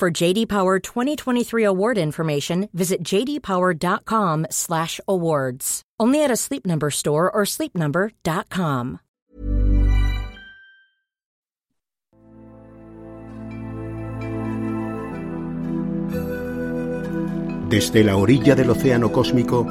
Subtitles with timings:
[0.00, 5.82] For JD Power 2023 award information, visit jdpower.com/awards.
[6.00, 9.00] Only at a Sleep Number store or sleepnumber.com.
[17.68, 19.66] Desde la orilla del océano cósmico,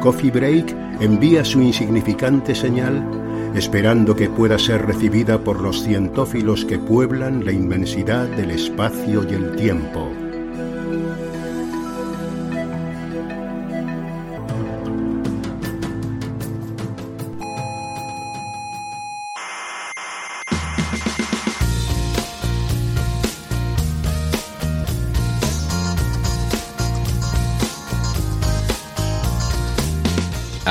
[0.00, 3.23] Coffee Break envía su insignificante señal
[3.54, 9.34] esperando que pueda ser recibida por los cientófilos que pueblan la inmensidad del espacio y
[9.34, 10.10] el tiempo.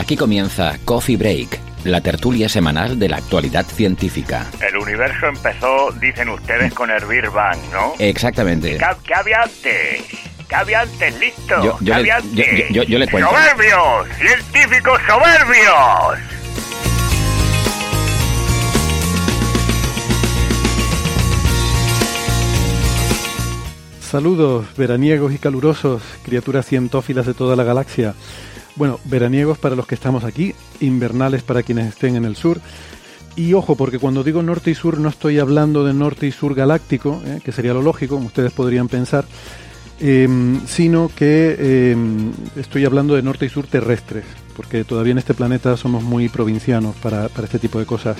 [0.04, 4.46] Aquí comienza Coffee Break, la tertulia semanal de la actualidad científica.
[4.68, 7.94] El universo empezó, dicen ustedes, con el Big Bang, ¿no?
[8.00, 8.78] Exactamente.
[8.78, 10.02] ¿Qué, qué había antes?
[10.48, 11.20] ¿Qué había antes?
[11.20, 11.56] ¿Listo?
[11.64, 12.70] Yo- yo ¿Qué le- había yo- antes?
[12.72, 13.30] yo- yo le cuento.
[13.30, 14.08] ¡Soberbios!
[14.18, 16.20] ¡Científicos soberbios!
[24.02, 28.14] Saludos, veraniegos y calurosos, criaturas cientófilas de toda la galaxia.
[28.76, 32.60] Bueno, veraniegos para los que estamos aquí, invernales para quienes estén en el sur.
[33.36, 36.54] Y ojo, porque cuando digo norte y sur no estoy hablando de norte y sur
[36.54, 39.26] galáctico, eh, que sería lo lógico, como ustedes podrían pensar,
[40.00, 45.34] em, sino que em, estoy hablando de norte y sur terrestres, porque todavía en este
[45.34, 48.18] planeta somos muy provincianos para, para este tipo de cosas.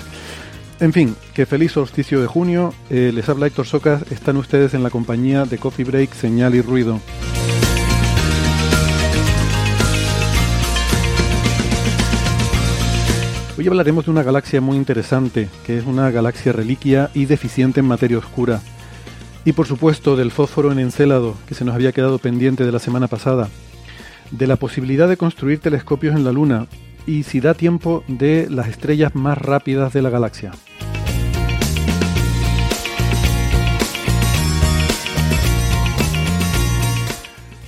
[0.80, 2.74] En fin, que feliz solsticio de junio.
[2.90, 4.02] Eh, les habla Héctor Socas.
[4.10, 7.00] Están ustedes en la compañía de Coffee Break, Señal y Ruido.
[13.56, 17.86] Hoy hablaremos de una galaxia muy interesante, que es una galaxia reliquia y deficiente en
[17.86, 18.60] materia oscura.
[19.44, 22.80] Y por supuesto del fósforo en Encélado, que se nos había quedado pendiente de la
[22.80, 23.48] semana pasada.
[24.32, 26.66] De la posibilidad de construir telescopios en la Luna.
[27.06, 30.50] Y si da tiempo, de las estrellas más rápidas de la galaxia.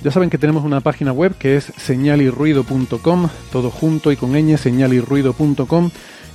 [0.03, 4.57] Ya saben que tenemos una página web que es señalirruido.com, todo junto y con ñ,
[4.57, 5.89] señalirruido.com.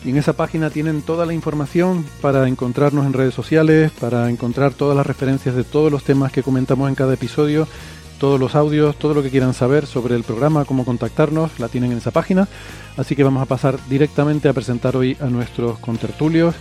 [0.05, 4.75] Y en esa página tienen toda la información para encontrarnos en redes sociales, para encontrar
[4.75, 7.69] todas las referencias de todos los temas que comentamos en cada episodio,
[8.19, 11.93] todos los audios, todo lo que quieran saber sobre el programa, cómo contactarnos, la tienen
[11.93, 12.49] en esa página.
[12.97, 16.56] Así que vamos a pasar directamente a presentar hoy a nuestros contertulios.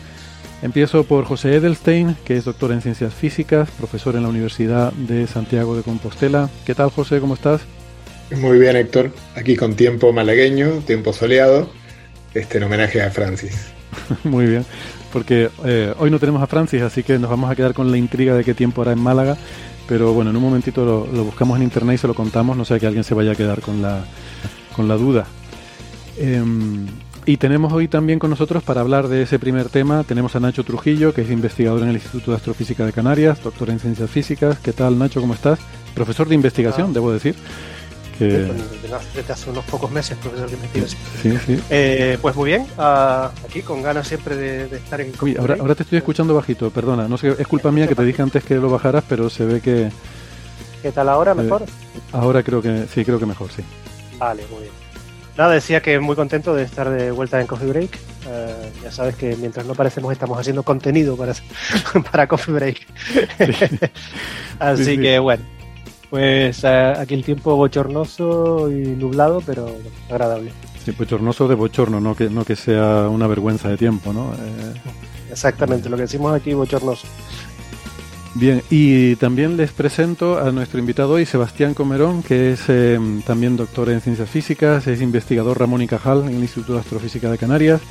[0.62, 5.26] Empiezo por José Edelstein, que es doctor en ciencias físicas, profesor en la Universidad de
[5.26, 6.50] Santiago de Compostela.
[6.66, 7.20] ¿Qué tal, José?
[7.20, 7.62] ¿Cómo estás?
[8.38, 9.12] Muy bien, Héctor.
[9.36, 11.68] Aquí con tiempo malagueño, tiempo soleado,
[12.36, 13.72] este en homenaje a Francis.
[14.24, 14.64] Muy bien,
[15.12, 17.98] porque eh, hoy no tenemos a Francis, así que nos vamos a quedar con la
[17.98, 19.38] intriga de qué tiempo hará en Málaga.
[19.88, 22.66] Pero bueno, en un momentito lo, lo buscamos en internet y se lo contamos, no
[22.66, 24.06] sea que alguien se vaya a quedar con la,
[24.76, 25.26] con la duda.
[26.18, 26.86] Em,
[27.26, 30.64] y tenemos hoy también con nosotros para hablar de ese primer tema, tenemos a Nacho
[30.64, 34.58] Trujillo, que es investigador en el Instituto de Astrofísica de Canarias, doctor en ciencias físicas.
[34.60, 35.22] ¿Qué tal, Nacho?
[35.22, 35.60] ¿Cómo estás?
[35.94, 36.94] Profesor de investigación, Ah.
[36.94, 37.36] debo decir.
[38.18, 41.02] Que, Desde, hace unos pocos meses, profesor de investigación.
[41.22, 41.60] sí, sí.
[41.72, 45.56] Eh, pues muy bien, ah, aquí con ganas siempre de, de estar en Uy, ahora,
[45.60, 47.08] ahora te estoy escuchando bajito, perdona.
[47.08, 49.60] No sé, es culpa mía que te dije antes que lo bajaras, pero se ve
[49.62, 49.90] que
[50.84, 51.34] ¿Qué tal ahora?
[51.34, 51.64] ¿Mejor?
[52.12, 53.64] ahora creo que sí, creo que mejor, sí.
[54.20, 54.81] Vale, muy bien.
[55.42, 57.98] Nada, decía que muy contento de estar de vuelta en Coffee Break.
[58.28, 61.34] Eh, ya sabes que mientras no parecemos estamos haciendo contenido para,
[62.12, 62.88] para Coffee Break.
[64.60, 65.02] Así Sí, sí.
[65.02, 65.44] que bueno,
[66.12, 69.76] pues eh, aquí el tiempo bochornoso y nublado, pero
[70.12, 70.52] agradable.
[70.86, 74.34] Sí, bochornoso de bochorno, no que no que sea una vergüenza de tiempo, ¿no?
[74.34, 74.74] Eh,
[75.32, 77.08] Exactamente, lo que decimos aquí bochornoso.
[78.34, 83.58] Bien, y también les presento a nuestro invitado hoy, Sebastián Comerón, que es eh, también
[83.58, 87.38] doctor en ciencias físicas, es investigador Ramón y Cajal en el Instituto de Astrofísica de
[87.38, 87.82] Canarias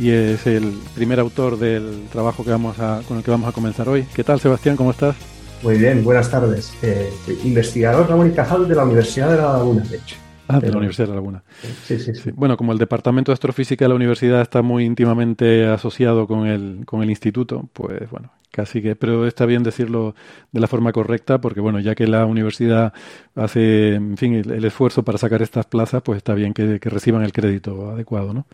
[0.00, 3.52] y es el primer autor del trabajo que vamos a, con el que vamos a
[3.52, 4.06] comenzar hoy.
[4.14, 4.76] ¿Qué tal, Sebastián?
[4.76, 5.16] ¿Cómo estás?
[5.62, 6.72] Muy bien, buenas tardes.
[6.82, 7.12] Eh,
[7.44, 10.16] investigador Ramón y Cajal de la Universidad de La Laguna, de hecho.
[10.48, 11.42] Ah, de la Universidad de La Laguna.
[11.84, 12.14] Sí, sí.
[12.14, 16.46] Sí, Bueno, como el Departamento de Astrofísica de la universidad está muy íntimamente asociado con
[16.46, 20.14] el, con el instituto, pues bueno, casi que, pero está bien decirlo
[20.52, 22.92] de la forma correcta, porque bueno, ya que la universidad
[23.34, 27.32] hace, en fin, el, esfuerzo para sacar estas plazas, pues está bien que, reciban el
[27.32, 28.46] crédito adecuado, ¿no?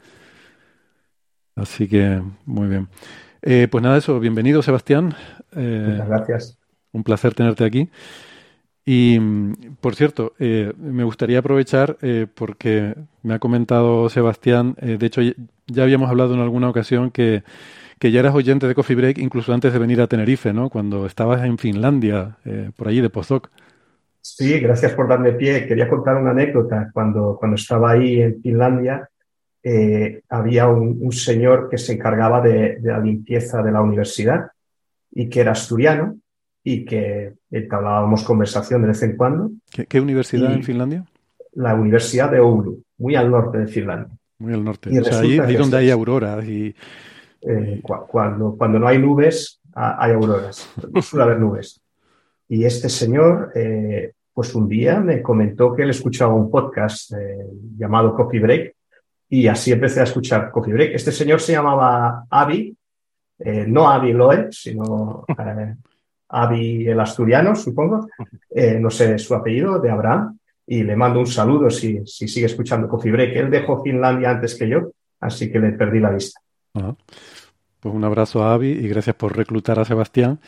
[1.54, 2.88] Así que, muy bien.
[3.42, 5.14] Eh, pues nada, eso, bienvenido Sebastián.
[5.54, 6.58] Eh, Muchas gracias.
[6.92, 7.90] Un placer tenerte aquí.
[8.86, 9.18] Y,
[9.82, 11.98] por cierto, eh, me gustaría aprovechar
[12.34, 15.20] porque me ha comentado Sebastián, de hecho
[15.66, 17.44] ya habíamos hablado en alguna ocasión que
[18.00, 20.70] que ya eras oyente de Coffee Break incluso antes de venir a Tenerife, ¿no?
[20.70, 23.50] Cuando estabas en Finlandia, eh, por allí de postdoc.
[24.22, 25.66] Sí, gracias por darme pie.
[25.66, 26.90] Quería contar una anécdota.
[26.94, 29.06] Cuando, cuando estaba ahí en Finlandia,
[29.62, 34.46] eh, había un, señor que se encargaba de, la limpieza de la universidad
[35.12, 36.16] y que era asturiano
[36.64, 37.34] y que
[37.70, 39.50] hablábamos conversación de vez en cuando.
[39.88, 41.04] ¿Qué, universidad en Finlandia?
[41.52, 44.16] La Universidad de Oulu, muy al norte de Finlandia.
[44.38, 44.88] Muy al norte.
[44.98, 46.74] o sea, ahí, ahí donde hay auroras y,
[47.42, 50.68] eh, cuando, cuando no hay nubes, hay auroras,
[51.02, 51.80] suele haber nubes.
[52.48, 57.46] Y este señor, eh, pues un día me comentó que él escuchaba un podcast eh,
[57.78, 58.74] llamado Coffee Break
[59.28, 60.94] y así empecé a escuchar Coffee Break.
[60.94, 62.76] Este señor se llamaba Avi,
[63.68, 65.24] no Avi Loeb, sino
[66.28, 68.08] Avi el asturiano, supongo,
[68.80, 70.36] no sé su apellido, de Abraham,
[70.66, 73.36] y le mando un saludo si, si sigue escuchando Coffee Break.
[73.36, 74.90] Él dejó Finlandia antes que yo,
[75.20, 76.40] así que le perdí la vista.
[77.80, 80.38] Pues un abrazo a Avi y gracias por reclutar a Sebastián.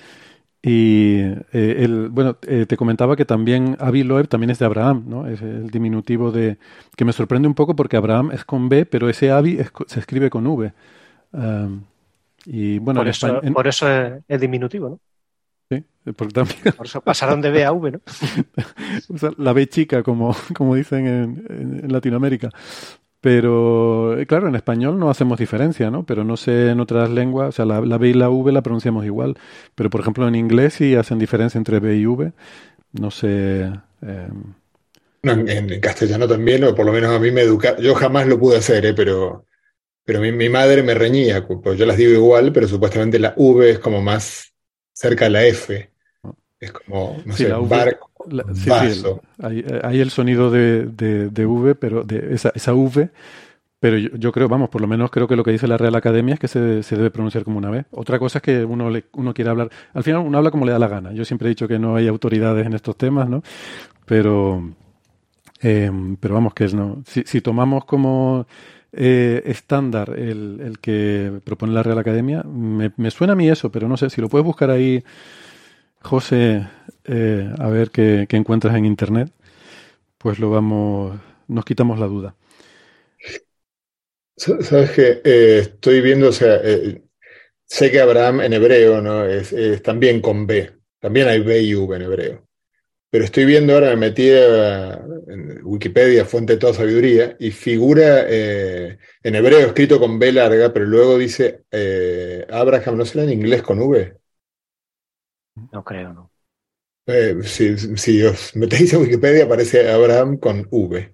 [0.64, 1.16] Y
[1.52, 5.26] eh, bueno, eh, te comentaba que también Avi Loeb también es de Abraham, ¿no?
[5.26, 6.58] Es el diminutivo de
[6.96, 10.30] que me sorprende un poco porque Abraham es con B, pero ese Avi se escribe
[10.30, 10.72] con V.
[12.46, 13.88] y bueno, por, eso, por eso
[14.28, 15.00] es, diminutivo, ¿no?
[15.68, 16.58] Sí, porque también...
[16.76, 18.00] Por eso pasaron de B a V, ¿no?
[19.38, 21.06] la B chica, como, como dicen
[21.48, 22.50] en Latinoamérica.
[23.22, 26.04] Pero, eh, claro, en español no hacemos diferencia, ¿no?
[26.04, 29.04] Pero no sé en otras lenguas, o sea, la, B y la V la pronunciamos
[29.04, 29.38] igual.
[29.76, 32.32] Pero, por ejemplo, en inglés sí hacen diferencia entre B y V.
[32.94, 33.70] No sé.
[34.02, 34.28] Eh...
[35.22, 37.76] en, castellano también, o por lo menos a mí me educa.
[37.78, 38.92] Yo jamás lo pude hacer, ¿eh?
[38.92, 39.46] pero,
[40.04, 41.46] pero mi, mi madre me reñía.
[41.46, 44.52] Pues yo las digo igual, pero supuestamente la V es como más
[44.92, 45.92] cerca de la F.
[46.58, 48.10] Es como, no sé, barco
[48.54, 53.10] sí, hay, el sonido de, de, V, pero de esa, esa V,
[53.80, 56.34] pero yo, creo, vamos, por lo menos creo que lo que dice la Real Academia
[56.34, 57.84] es que se, se debe pronunciar como una V.
[57.90, 60.72] Otra cosa es que uno, le, uno quiere hablar, al final uno habla como le
[60.72, 61.12] da la gana.
[61.12, 63.42] Yo siempre he dicho que no hay autoridades en estos temas, ¿no?
[64.06, 64.72] Pero,
[65.60, 67.02] em, pero vamos, que no.
[67.06, 68.46] Si, si tomamos como
[68.92, 73.72] eh, estándar el, el, que propone la Real Academia, me, me suena a mí eso,
[73.72, 75.02] pero no sé, si lo puedes buscar ahí
[76.02, 76.66] José,
[77.04, 79.32] eh, a ver qué, encuentras en internet,
[80.18, 81.18] pues lo vamos,
[81.48, 82.36] nos quitamos la duda.
[84.36, 87.02] Sabes que eh, estoy viendo, o sea, eh,
[87.64, 91.96] sé que Abraham en hebreo no es, también con B, también hay B y V
[91.96, 92.48] en hebreo.
[93.10, 99.34] Pero estoy viendo ahora, me metí en Wikipedia, fuente de toda sabiduría, y figura en
[99.34, 101.64] hebreo escrito con B larga, pero luego dice
[102.50, 104.16] Abraham, ¿no será en inglés con V?
[105.72, 106.31] No creo, ¿no?
[107.06, 111.12] Eh, si, os metéis en Wikipedia aparece Abraham con V.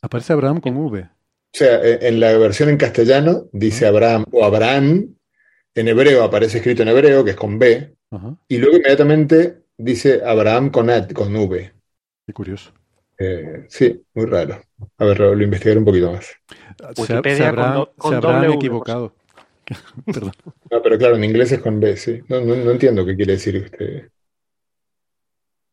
[0.00, 1.00] Aparece Abraham con V.
[1.00, 1.08] O
[1.52, 5.14] sea, e, en la versión en castellano dice Abraham o Abraham.
[5.74, 7.94] En hebreo aparece escrito en hebreo, que es con B.
[8.48, 11.72] Y luego inmediatamente dice Abraham con, con V.
[12.26, 12.72] Qué curioso.
[13.18, 14.60] Eh, sí, muy raro.
[14.96, 16.30] A ver, lo, investigaré un poquito más.
[16.96, 19.12] Wikipedia se, habrán, con, equivocado.
[20.06, 20.32] Perdón.
[20.70, 22.20] No, pero claro, en inglés es con B, sí.
[22.28, 24.08] No, no, entiendo qué quiere decir usted.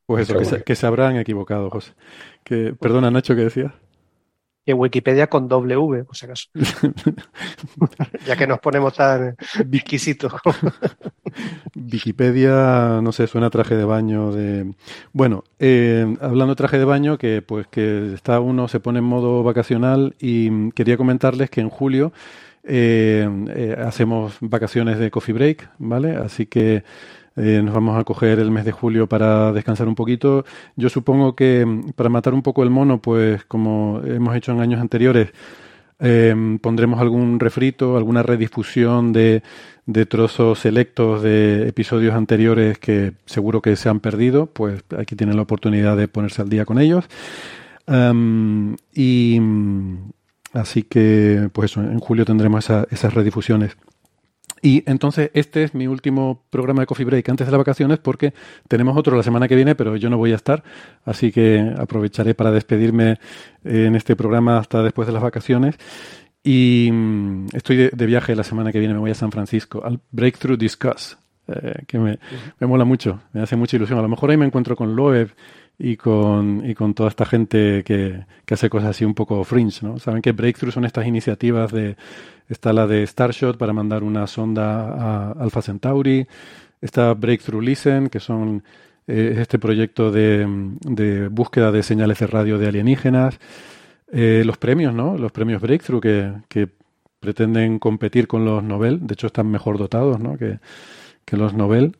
[0.05, 1.93] Pues eso, que se, habrán equivocado, José.
[2.43, 3.73] Que, perdona, Nacho, ¿qué decías?
[4.65, 6.49] Que Wikipedia con W, por si acaso.
[8.25, 9.35] ya que nos ponemos tan
[9.71, 10.33] exquisitos.
[11.75, 14.73] Wikipedia, no sé, suena traje de baño de...
[15.13, 19.05] Bueno, eh, hablando de traje de baño, que pues que está uno, se pone en
[19.05, 22.11] modo vacacional y quería comentarles que en julio
[22.63, 26.15] eh, eh, hacemos vacaciones de coffee break, ¿vale?
[26.15, 26.83] Así que
[27.35, 30.45] eh, nos vamos a coger el mes de julio para descansar un poquito.
[30.75, 34.61] Yo supongo que mm, para matar un poco el mono, pues como hemos hecho en
[34.61, 35.31] años anteriores,
[36.61, 39.43] pondremos algún refrito, alguna redifusión de,
[39.85, 45.37] de, trozos selectos de episodios anteriores que seguro que se han perdido, pues aquí tienen
[45.37, 47.05] la oportunidad de ponerse al día con ellos.
[48.93, 49.39] y,
[50.55, 53.75] Así que, pues en julio tendremos esas redifusiones.
[54.61, 58.33] Y entonces este es mi último programa de Coffee Break antes de las vacaciones porque
[58.67, 60.63] tenemos otro la semana que viene, pero yo no voy a estar.
[61.03, 63.19] Así que aprovecharé para despedirme
[63.63, 65.75] en este programa hasta después de las vacaciones.
[66.43, 69.99] Y mm, estoy de, viaje la semana que viene, me voy a San Francisco al
[70.11, 72.19] Breakthrough Discuss, eh, que me,
[72.59, 73.97] me, mola mucho, me hace mucha ilusión.
[73.97, 75.31] A lo mejor ahí me encuentro con Loeb
[75.77, 79.85] y con, y con toda esta gente que, que hace cosas así un poco fringe,
[79.85, 79.99] ¿no?
[79.99, 81.97] Saben que Breakthrough son estas iniciativas de,
[82.47, 86.27] está la de Starshot para mandar una sonda a Alpha Centauri,
[86.81, 88.63] está Breakthrough Listen, que son
[89.07, 90.47] eh, este proyecto de,
[90.81, 93.39] de, búsqueda de señales de radio de alienígenas,
[94.11, 95.17] eh, los premios, ¿no?
[95.17, 96.69] Los premios Breakthrough que, que
[97.19, 100.37] pretenden competir con los Nobel, de hecho están mejor dotados, ¿no?
[100.37, 100.59] Que,
[101.25, 101.97] que los Nobel.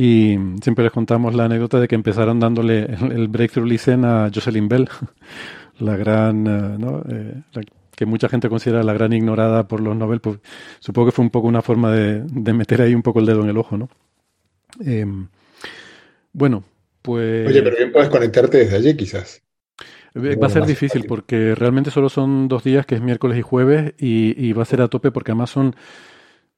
[0.00, 4.66] Y siempre les contamos la anécdota de que empezaron dándole el, Breakthrough Listen a Jocelyn
[4.66, 4.88] Bell,
[5.78, 7.02] la gran, ¿no?
[7.10, 7.62] eh, la,
[7.94, 10.20] que mucha gente considera la gran ignorada por los Nobel.
[10.20, 10.38] Pues,
[10.78, 13.42] supongo que fue un poco una forma de, de, meter ahí un poco el dedo
[13.42, 13.90] en el ojo, ¿no?
[14.82, 15.04] Eh,
[16.32, 16.64] bueno,
[17.02, 17.46] pues.
[17.46, 19.42] Oye, pero bien puedes conectarte desde allí, quizás.
[20.16, 23.92] Va a ser difícil porque realmente solo son dos días, que es miércoles y jueves,
[23.98, 25.76] y, y va a ser a tope porque además son,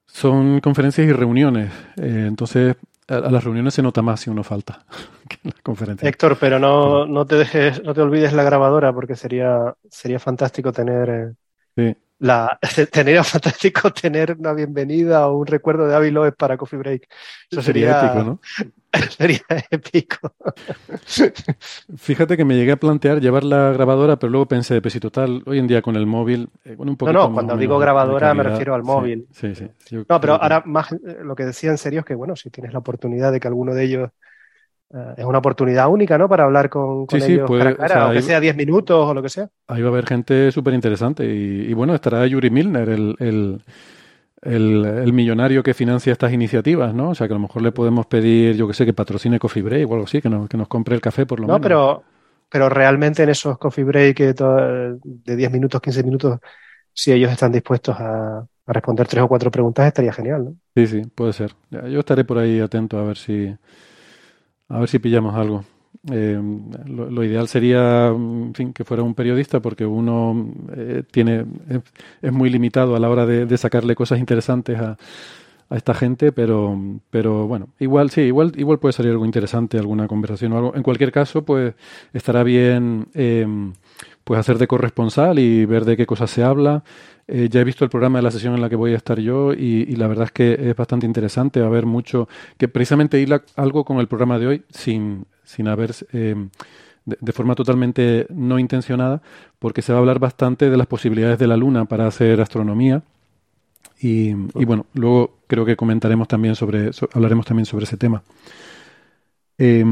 [0.06, 1.72] son conferencias y reuniones.
[1.96, 2.76] Eh, entonces,
[3.09, 4.85] a, a, las reuniones se nota más si uno falta
[5.28, 6.09] que en las conferencias.
[6.09, 10.73] Héctor, pero no, no te dejes, no te olvides la grabadora porque sería, sería fantástico
[10.73, 11.32] tener eh,
[11.76, 11.97] sí.
[12.18, 12.59] la,
[12.92, 17.09] sería fantástico tener una bienvenida o un recuerdo de Avi Loeb para Coffee Break.
[17.50, 18.40] Eso sería, sería épico, ¿no?
[19.16, 20.34] sería épico.
[21.96, 25.42] Fíjate que me llegué a plantear llevar la grabadora, pero luego pensé, pues si total,
[25.46, 27.12] hoy en día con el móvil, eh, bueno, un poco.
[27.12, 29.26] No, no, cuando digo grabadora me refiero al móvil.
[29.32, 29.68] Sí, sí.
[29.84, 29.96] sí.
[30.08, 32.72] no, pero ahora más eh, lo que decía en serio es que, bueno, si tienes
[32.72, 34.11] la oportunidad de que alguno de ellos
[34.92, 36.28] Uh, es una oportunidad única, ¿no?
[36.28, 38.25] Para hablar con, con sí, ellos sí, puede, cara a cara, o sea, aunque ahí,
[38.25, 39.49] sea 10 minutos o lo que sea.
[39.66, 41.25] Ahí va a haber gente súper interesante.
[41.25, 43.62] Y, y, bueno, estará Yuri Milner, el, el,
[44.42, 47.11] el, el, millonario que financia estas iniciativas, ¿no?
[47.11, 49.62] O sea, que a lo mejor le podemos pedir, yo que sé, que patrocine Coffee
[49.62, 51.62] Break o algo así, que nos, que nos compre el café por lo no, menos.
[51.62, 52.02] pero,
[52.49, 56.40] pero realmente en esos Coffee Break de 10 minutos, 15 minutos,
[56.92, 60.56] si ellos están dispuestos a, a responder tres o cuatro preguntas, estaría genial, ¿no?
[60.75, 61.54] Sí, sí, puede ser.
[61.70, 63.54] Yo estaré por ahí atento a ver si
[64.68, 65.64] a ver si pillamos algo.
[66.11, 66.40] Eh,
[66.87, 71.44] lo, ideal sería, en fin, que fuera un periodista, porque uno eh, tiene
[72.21, 74.97] es, muy limitado a la hora de, de sacarle cosas interesantes a,
[75.68, 76.76] a, esta gente, pero,
[77.11, 80.75] pero bueno, igual sí, igual, igual puede salir algo interesante, alguna conversación o algo.
[80.75, 81.75] En cualquier caso, pues
[82.12, 83.47] estará bien eh,
[84.25, 86.85] pues hacer de corresponsal y ver de qué cosas se habla.
[87.29, 89.19] Eh, ya he visto el programa de la sesión en la que voy a estar
[89.19, 91.61] yo y, la verdad es que es bastante interesante.
[91.61, 95.69] Va a haber mucho que precisamente hila algo con el programa de hoy sin, sin
[95.69, 96.35] haber eh,
[97.05, 99.23] de, forma totalmente no intencionada,
[99.59, 103.02] porque se va a hablar bastante de las posibilidades de la Luna para hacer astronomía.
[104.00, 108.23] Y, y bueno, luego creo que comentaremos también sobre, so, hablaremos también sobre ese tema.
[109.59, 109.85] Eh,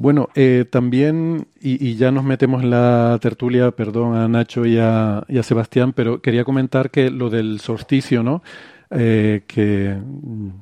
[0.00, 5.26] bueno, eh, también, y, ya nos metemos en la tertulia, perdón a Nacho y a,
[5.42, 8.42] Sebastián, pero quería comentar que lo del solsticio, ¿no?
[8.90, 9.98] Eh, que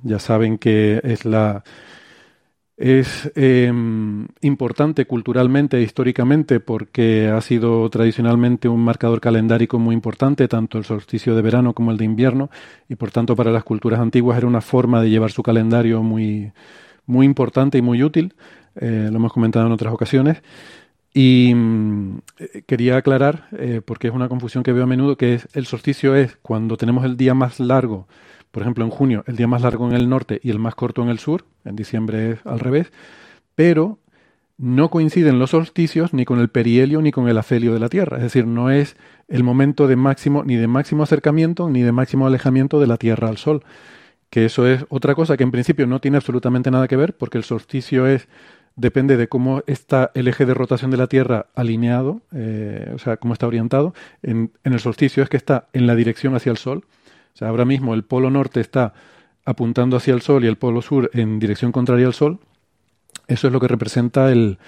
[0.02, 1.62] ya saben que es la
[2.76, 3.73] es eh,
[4.40, 10.85] importante culturalmente e históricamente porque ha sido tradicionalmente un marcador calendárico muy importante, tanto el
[10.85, 12.50] solsticio de verano como el de invierno,
[12.88, 16.50] y por tanto para las culturas antiguas era una forma de llevar su calendario muy,
[17.07, 18.35] muy importante y muy útil
[18.80, 20.42] eh, lo hemos comentado en otras ocasiones.
[21.14, 22.18] Y mmm,
[22.66, 26.14] quería aclarar, eh, porque es una confusión que veo a menudo, que es, el solsticio
[26.14, 28.06] es cuando tenemos el día más largo,
[28.50, 31.02] por ejemplo en junio, el día más largo en el norte y el más corto
[31.02, 32.92] en el sur, en diciembre es al revés,
[33.54, 33.99] pero
[34.58, 38.16] no coinciden los solsticios ni con el perihelio ni con el afelio de la Tierra,
[38.16, 38.97] es decir, no es
[39.28, 43.28] el momento de máximo ni de máximo acercamiento ni de máximo alejamiento de la Tierra
[43.28, 43.62] al Sol,
[44.30, 47.38] que eso es otra cosa que en principio no tiene absolutamente nada que ver, porque
[47.38, 48.28] el solsticio es
[48.78, 53.16] depende de cómo está el eje de rotación de la Tierra alineado, eh, o sea,
[53.16, 53.92] cómo está orientado.
[54.23, 56.85] En, en, el solsticio es que está en la dirección hacia el Sol.
[57.35, 58.94] O sea, ahora mismo el polo norte está
[59.44, 62.38] apuntando hacia el Sol y el polo sur en dirección contraria al Sol.
[63.26, 64.58] Eso es lo que representa el,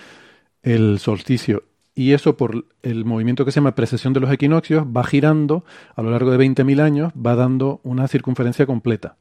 [0.62, 1.64] el solsticio.
[1.94, 5.64] Y eso por el movimiento que se llama precesión de los equinoccios va girando
[5.94, 9.16] a lo largo de 20.000 años, va dando una circunferencia completa.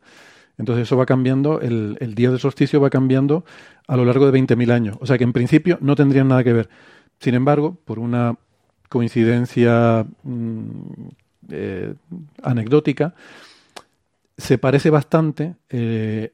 [0.60, 3.46] Entonces eso va cambiando, el, día del solsticio va cambiando
[3.88, 4.98] a lo largo de 20.000 años.
[5.00, 6.70] O sea que en principio no tendrían nada que ver.
[7.22, 8.36] Sin embargo, por una
[8.90, 10.82] coincidencia mmm,
[11.50, 11.94] eh,
[12.44, 13.16] anecdótica,
[14.38, 15.56] se parece bastante.
[15.70, 16.34] Eh,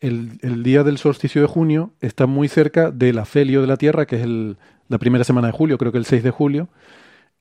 [0.00, 4.20] el, día del solsticio de junio está muy cerca del afelio de la Tierra, que
[4.20, 4.26] es
[4.88, 6.68] la primera semana de julio, creo que el 6 de julio.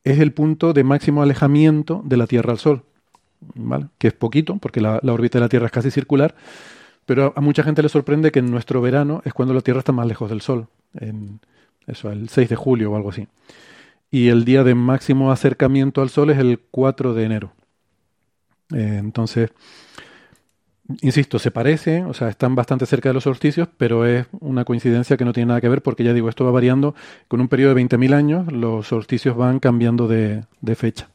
[0.03, 2.83] Es el punto de máximo alejamiento de la Tierra al Sol.
[3.55, 3.88] ¿Vale?
[3.98, 6.36] que es poquito, porque la, órbita de la Tierra es casi circular,
[7.05, 9.79] pero a, a, mucha gente le sorprende que en nuestro verano es cuando la Tierra
[9.79, 10.67] está más lejos del Sol,
[11.00, 11.39] en
[11.88, 13.27] eso, el 6 de julio o algo así.
[14.12, 17.53] Y el día de máximo acercamiento al Sol es el 4 de enero.
[18.74, 19.51] Eh, entonces,
[21.01, 25.17] insisto, se parecen, o sea, están bastante cerca de los solsticios, pero es una coincidencia
[25.17, 26.96] que no tiene nada que ver porque ya digo, esto va variando.
[27.27, 31.10] Con un periodo de 20.000 años, los solsticios van cambiando de, fecha.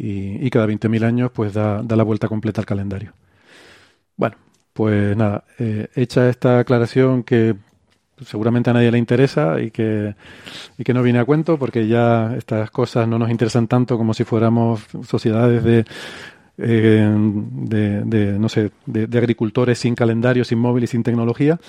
[0.00, 3.12] Y, cada 20.000 años, pues da, la vuelta completa al calendario.
[4.16, 4.36] Bueno,
[4.72, 7.56] pues nada, eh, hecha esta aclaración que
[8.24, 10.14] seguramente a nadie le interesa y que,
[10.76, 14.14] y que no viene a cuento porque ya estas cosas no nos interesan tanto como
[14.14, 15.84] si fuéramos sociedades de
[16.60, 21.60] eh, de, no sé, de, agricultores sin calendario, sin móvil y sin tecnología,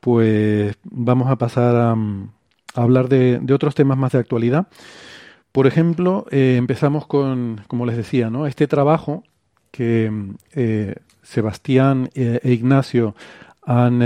[0.00, 1.96] pues vamos a pasar a,
[2.74, 4.68] hablar de, otros temas más de actualidad.
[5.52, 8.46] Por ejemplo, eh, empezamos con, como les decía, ¿no?
[8.46, 9.22] este trabajo
[9.70, 10.10] que
[10.54, 13.14] eh, Sebastián e Ignacio
[13.64, 14.02] han,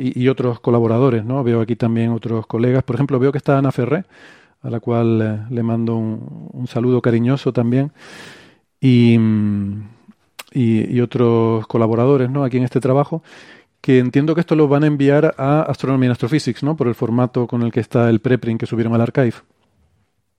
[0.00, 1.44] y, otros colaboradores, ¿no?
[1.44, 2.82] Veo aquí también otros colegas.
[2.84, 4.04] Por ejemplo, veo que está Ana Ferré,
[4.62, 7.92] a la cual le mando un, saludo cariñoso también
[8.80, 9.18] y,
[10.52, 12.44] y, otros colaboradores ¿no?
[12.44, 13.22] aquí en este trabajo,
[13.80, 16.76] que entiendo que esto lo van a enviar a Astronomy and Astrophysics, ¿no?
[16.76, 19.34] por el formato con el que está el preprint que subieron al archive.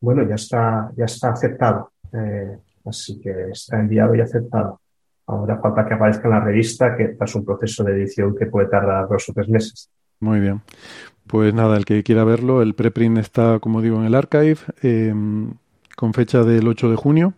[0.02, 4.80] Bueno, ya está, ya está aceptado, eh, así que está enviado y aceptado.
[5.28, 8.68] Ahora falta que aparezca en la revista, que es un proceso de edición que puede
[8.68, 9.90] tardar dos o tres meses.
[10.20, 10.62] Muy bien.
[11.28, 15.14] Pues nada, el que quiera verlo, el preprint está, como digo, en el archive, eh,
[15.96, 17.34] con fecha del 8 de junio.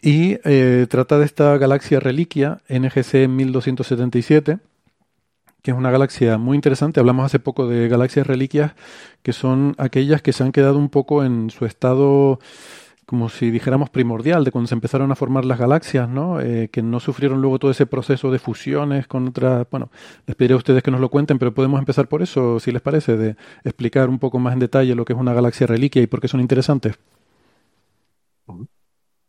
[0.00, 4.58] Y eh, trata de esta galaxia reliquia NGC 1277,
[5.62, 7.00] que es una galaxia muy interesante.
[7.00, 8.72] Hablamos hace poco de galaxias reliquias,
[9.22, 12.38] que son aquellas que se han quedado un poco en su estado,
[13.06, 16.40] como si dijéramos primordial, de cuando se empezaron a formar las galaxias, ¿no?
[16.40, 19.66] Eh, que no sufrieron luego todo ese proceso de fusiones con otras.
[19.70, 19.90] Bueno,
[20.26, 22.82] les pediré a ustedes que nos lo cuenten, pero podemos empezar por eso, si les
[22.82, 26.06] parece, de explicar un poco más en detalle lo que es una galaxia reliquia y
[26.06, 26.98] por qué son interesantes.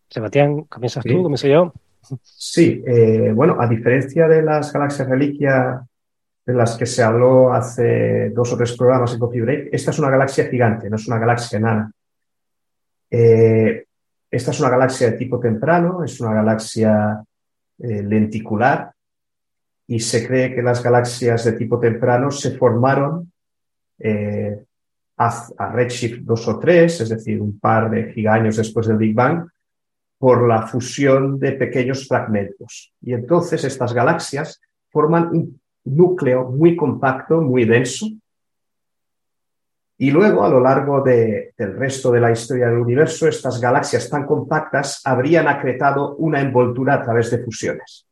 [0.10, 1.24] Sebastián, ¿comienzas tú?
[1.24, 1.74] ¿Comienzo yo?
[2.24, 5.88] Sí, eh, bueno, a diferencia de las galaxias reliquia
[6.46, 10.00] de las que se habló hace dos o tres programas en Coffee Break, esta es
[10.00, 11.92] una galaxia gigante, no es una galaxia enana.
[13.10, 13.86] Eh,
[14.30, 17.24] esta es una galaxia de tipo temprano, es una galaxia
[17.80, 18.92] eh, lenticular
[19.88, 23.32] y se cree que las galaxias de tipo temprano se formaron
[25.18, 29.14] a, a, redshift 2 o 3, es decir, un par de gigaños después del Big
[29.14, 29.48] Bang,
[30.18, 32.94] por la fusión de pequeños fragmentos.
[33.02, 38.08] Y entonces estas galaxias forman un núcleo muy compacto, muy denso.
[39.98, 44.26] Y luego, a lo largo del resto de la historia del universo, estas galaxias tan
[44.26, 48.08] compactas habrían acretado una envoltura a través de fusiones.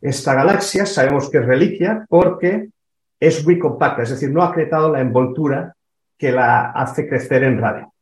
[0.00, 2.68] Esta galaxia sabemos que es reliquia porque
[3.18, 5.74] es muy compacta, es decir, no ha acretado la envoltura
[6.18, 7.92] que la hace crecer en radio.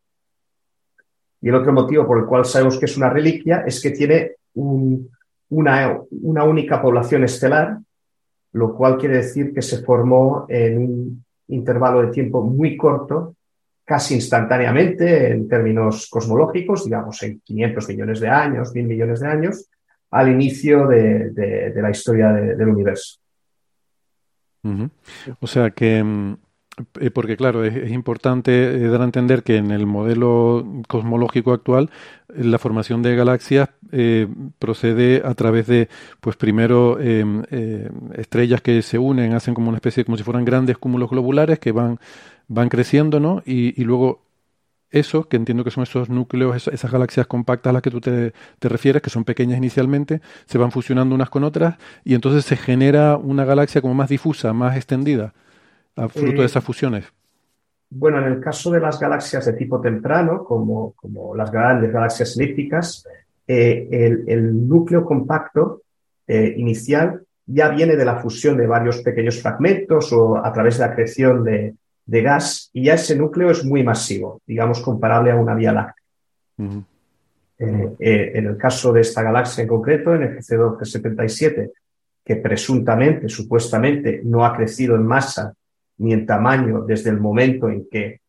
[1.40, 4.37] Y el otro motivo por el cual sabemos que es una reliquia es que tiene
[4.55, 7.79] una, única población estelar,
[8.54, 13.34] lo cual quiere decir que se formó en un intervalo de tiempo muy corto,
[13.84, 19.68] casi instantáneamente en términos cosmológicos, digamos en 500 millones de años, 1000 millones de años,
[20.12, 23.18] al inicio de, la historia del universo.
[25.40, 26.36] O sea que mm,
[27.12, 31.90] porque claro, es, importante eh, dar a entender que en el modelo cosmológico actual
[32.28, 34.26] la formación de galaxias eh,
[34.58, 35.88] procede a través de,
[36.20, 37.42] pues primero em,
[38.14, 41.70] estrellas que se unen, hacen como una especie, como si fueran grandes cúmulos globulares que
[41.70, 42.00] van,
[42.48, 43.42] van creciendo, ¿no?
[43.46, 44.22] Y, luego
[44.90, 48.32] eso, que entiendo que son esos núcleos, esas galaxias compactas a las que tú te,
[48.58, 52.56] te, refieres, que son pequeñas inicialmente, se van fusionando unas con otras y entonces se
[52.56, 55.34] genera una galaxia como más difusa, más extendida
[55.96, 57.04] a fruto de eh, esas fusiones?
[57.90, 62.37] Bueno, en el caso de las galaxias de tipo temprano, como, como las grandes galaxias
[62.37, 63.07] elípticas,
[63.46, 63.88] eh,
[64.26, 65.83] el, núcleo compacto
[66.26, 70.87] eh, inicial ya viene de la fusión de varios pequeños fragmentos o a través de
[70.87, 71.74] la creación de,
[72.07, 76.04] gas, y ya ese núcleo es muy masivo, digamos comparable a una vía láctea.
[77.59, 81.72] en el caso de esta galaxia en concreto, en el GC 1277,
[82.24, 85.54] que presuntamente, supuestamente, no ha crecido en masa
[85.98, 88.20] ni en tamaño desde el momento en que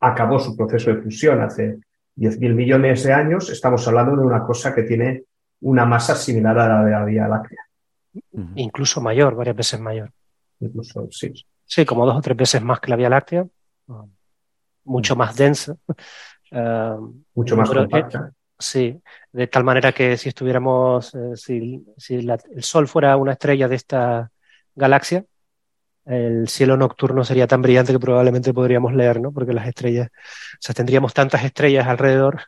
[0.00, 1.78] acabó su proceso de fusión hace
[2.16, 5.24] 10.000 millones de años, estamos hablando de una cosa que tiene
[5.60, 7.60] una masa similar a la de la Vía Láctea.
[8.54, 10.10] Incluso mayor, varias veces mayor.
[10.60, 11.32] Incluso, sí.
[11.64, 13.46] Sí, como dos o tres veces más que la Vía Láctea.
[14.84, 15.76] Mucho más densa.
[16.48, 16.96] Eh,
[17.34, 18.30] Mucho más compacta.
[18.56, 23.74] sí, de tal manera que si estuviéramos, eh, si, el Sol fuera una estrella de
[23.74, 24.30] esta
[24.72, 25.24] galaxia,
[26.06, 29.32] el cielo nocturno sería tan brillante que probablemente podríamos leer, ¿no?
[29.32, 32.40] Porque las estrellas, o sea, tendríamos tantas estrellas alrededor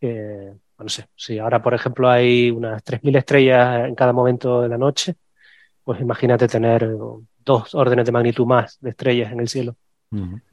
[0.00, 4.68] que no sé, si ahora, por ejemplo, hay unas 3.000 estrellas en cada momento de
[4.68, 5.14] la noche,
[5.84, 6.88] pues imagínate tener
[7.44, 9.76] dos órdenes de magnitud más de estrellas en el cielo.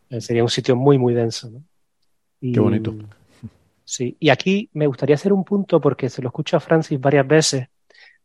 [0.10, 1.52] Eh, sería un sitio muy, muy denso.
[2.40, 2.94] Qué bonito.
[3.84, 7.28] Sí, y aquí me gustaría hacer un punto porque se lo escucho a Francis varias
[7.28, 7.68] veces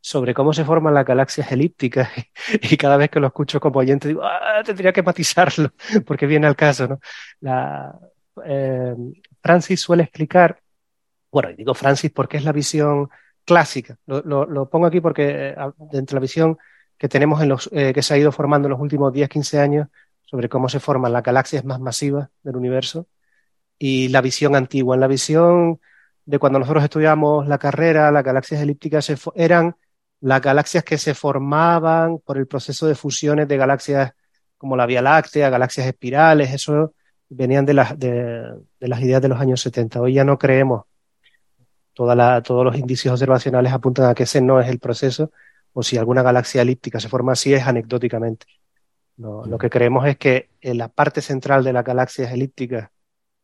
[0.06, 2.10] sobre cómo se forman las galaxias elípticas
[2.60, 5.72] y cada vez que lo escucho como oyente digo, ah, tendría que matizarlo
[6.06, 7.00] porque viene al caso, ¿no?
[7.40, 7.98] La,
[8.44, 8.94] eh,
[9.42, 10.60] Francis suele explicar,
[11.32, 13.08] bueno, digo Francis porque es la visión
[13.46, 15.56] clásica, lo, pongo aquí porque eh,
[15.90, 16.58] dentro de la visión
[16.98, 19.58] que tenemos en los, eh, que se ha ido formando en los últimos 10, 15
[19.58, 19.88] años
[20.20, 23.06] sobre cómo se forman las galaxias más masivas del universo
[23.78, 24.96] y la visión antigua.
[24.96, 25.80] En la visión
[26.26, 29.76] de cuando nosotros estudiamos la carrera, las galaxias elípticas eran
[30.24, 34.12] las galaxias que se formaban por el proceso de fusiones de galaxias
[34.56, 36.94] como la Vía Láctea, galaxias espirales, eso
[37.28, 40.00] venían de las, de, las ideas de los años 70.
[40.00, 40.84] Hoy ya no creemos,
[41.92, 45.30] toda todos los indicios observacionales apuntan a que ese no es el proceso,
[45.74, 48.46] o si alguna galaxia elíptica se forma así es anecdóticamente.
[49.18, 52.88] Lo, lo que creemos es que en la parte central de las galaxias elípticas,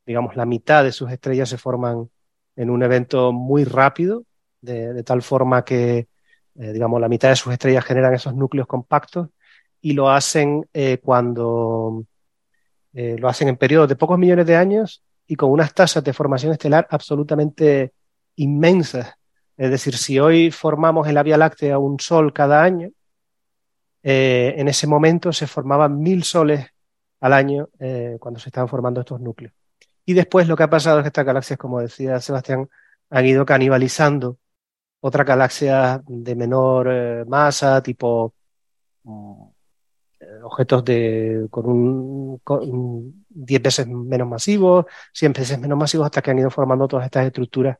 [0.06, 2.08] digamos, la mitad de sus estrellas se forman
[2.56, 4.24] en un evento muy rápido,
[4.60, 6.08] de, tal forma que,
[6.60, 9.28] eh, digamos, la mitad de sus estrellas generan esos núcleos compactos
[9.80, 12.04] y lo hacen eh, cuando
[12.92, 16.12] eh, lo hacen en periodos de pocos millones de años y con unas tasas de
[16.12, 17.92] formación estelar absolutamente
[18.36, 19.14] inmensas.
[19.56, 22.90] Es decir, si hoy formamos en la Vía Láctea un sol cada año,
[24.02, 26.66] en ese momento se formaban mil soles
[27.20, 27.68] al año
[28.18, 29.52] cuando se estaban formando estos núcleos.
[30.06, 32.68] Y después lo que ha pasado es que estas galaxias, como decía Sebastián,
[33.10, 34.38] han ido canibalizando
[35.00, 38.34] otras galaxias de menor eh, masa, tipo
[39.04, 39.42] mm,
[40.20, 46.30] eh, objetos de, con un, 10 veces menos masivos, 100 veces menos masivos, hasta que
[46.30, 47.78] han ido formando todas estas estructuras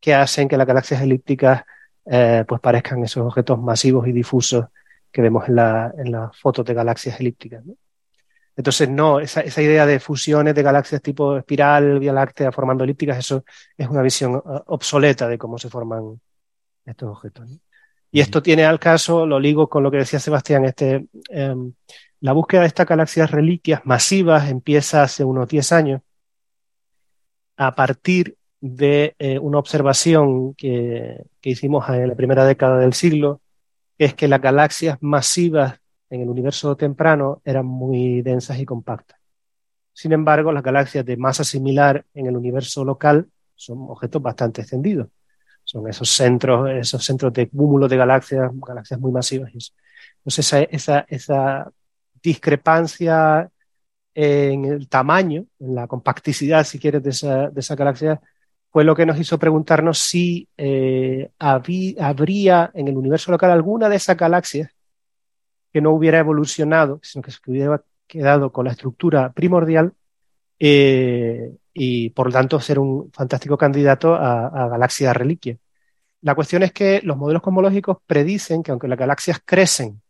[0.00, 1.64] que hacen que las galaxias elípticas
[2.04, 4.66] eh, pues parezcan esos objetos masivos y difusos
[5.10, 7.62] que vemos en, la, en las fotos de galaxias elípticas.
[8.56, 13.18] Entonces, no, esa, esa, idea de fusiones de galaxias tipo espiral, Vía Láctea, formando elípticas,
[13.18, 13.44] eso
[13.76, 16.20] es una visión obsoleta de cómo se forman
[16.84, 17.48] estos objetos.
[18.10, 21.72] Y esto tiene al caso, lo ligo con lo que decía Sebastián, este, em,
[22.20, 26.02] la búsqueda de estas galaxias reliquias masivas empieza hace unos 10 años
[27.56, 33.40] a partir de eh, una observación que, que hicimos en la primera década del siglo,
[33.98, 39.18] es que las galaxias masivas en el universo temprano eran muy densas y compactas.
[39.92, 45.08] Sin embargo, las galaxias de masa similar en el universo local son objetos bastante extendidos.
[45.72, 49.50] Son esos centros, esos centros de cúmulo de galaxias, galaxias muy masivas.
[50.18, 51.72] Entonces, esa, esa,
[52.22, 53.50] discrepancia
[54.14, 58.20] en el tamaño, en la compacticidad, si quieres, de esa, de esa galaxia,
[58.70, 63.96] fue lo que nos hizo preguntarnos si eh, habría en el universo local alguna de
[63.96, 64.70] esas galaxias
[65.72, 69.94] que no hubiera evolucionado, sino que se hubiera quedado con la estructura primordial
[70.58, 75.56] eh, y por lo tanto ser un fantástico candidato a, galaxia reliquia.
[76.22, 80.00] La cuestión es que los modelos cosmológicos predicen que aunque las galaxias crecen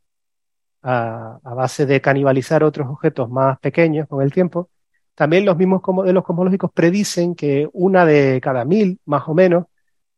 [0.83, 4.71] a, base de canibalizar otros objetos más pequeños con el tiempo,
[5.15, 9.67] también los mismos modelos cosmológicos predicen que una de cada mil, más o menos,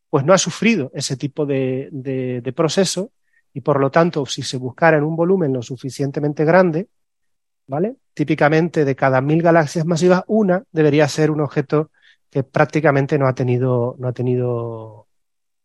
[0.08, 3.10] pues no ha sufrido ese tipo de, de proceso
[3.52, 6.88] y por lo tanto, si se buscara en un volumen lo suficientemente grande,
[7.68, 7.96] ¿vale?
[8.14, 11.90] Típicamente de cada mil galaxias masivas, una debería ser un objeto
[12.30, 15.08] que prácticamente no ha tenido, no ha tenido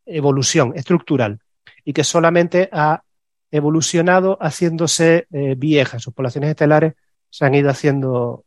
[0.06, 1.40] evolución estructural
[1.86, 3.04] y que solamente ha
[3.52, 6.04] evolucionado haciéndose eh, viejas.
[6.04, 6.94] Sus poblaciones estelares
[7.30, 8.46] se han ido haciendo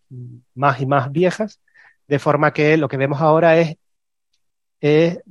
[0.55, 1.61] más y más viejas,
[2.07, 3.77] de forma que lo que vemos ahora es,
[4.81, 5.23] el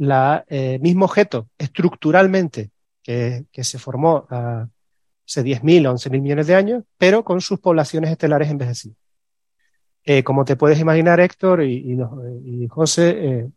[0.48, 2.72] eh, mismo objeto estructuralmente
[3.04, 4.26] que, se formó
[5.32, 8.98] hace 10.000 o 11.000 millones de años, pero con sus poblaciones estelares envejecidas.
[10.04, 11.98] Eh, como te puedes imaginar, Héctor y,
[12.70, 13.50] José, eh,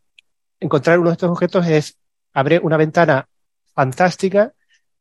[0.60, 1.96] encontrar uno de estos objetos es
[2.32, 3.28] abrir una ventana
[3.74, 4.52] fantástica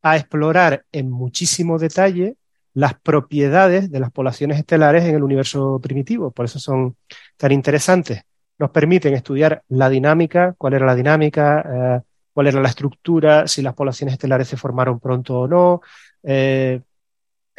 [0.02, 2.38] a explorar en muchísimo detalle
[2.74, 6.32] las propiedades de las poblaciones estelares en el universo primitivo.
[6.32, 6.96] Por eso son
[7.38, 8.22] tan interesantes.
[8.58, 13.62] Nos permiten estudiar la dinámica, cuál era la dinámica, eh, cuál era la estructura, si
[13.62, 15.82] las poblaciones estelares se formaron pronto o no.
[16.24, 16.82] Eh,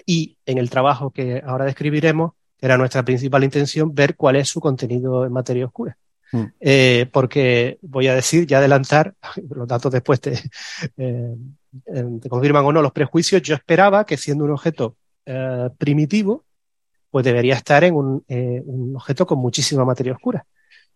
[0.04, 4.60] y en el trabajo que ahora describiremos, era nuestra principal intención ver cuál es su
[4.60, 5.96] contenido en materia oscura.
[6.32, 6.44] Mm.
[6.60, 9.14] Eh, porque voy a decir, ya adelantar,
[9.50, 10.40] los datos después te,
[10.96, 11.36] eh,
[12.20, 14.96] te, confirman o no los prejuicios, yo esperaba que siendo un objeto
[15.78, 16.44] primitivo,
[17.10, 20.44] pues debería estar en un, un, objeto con muchísima materia oscura.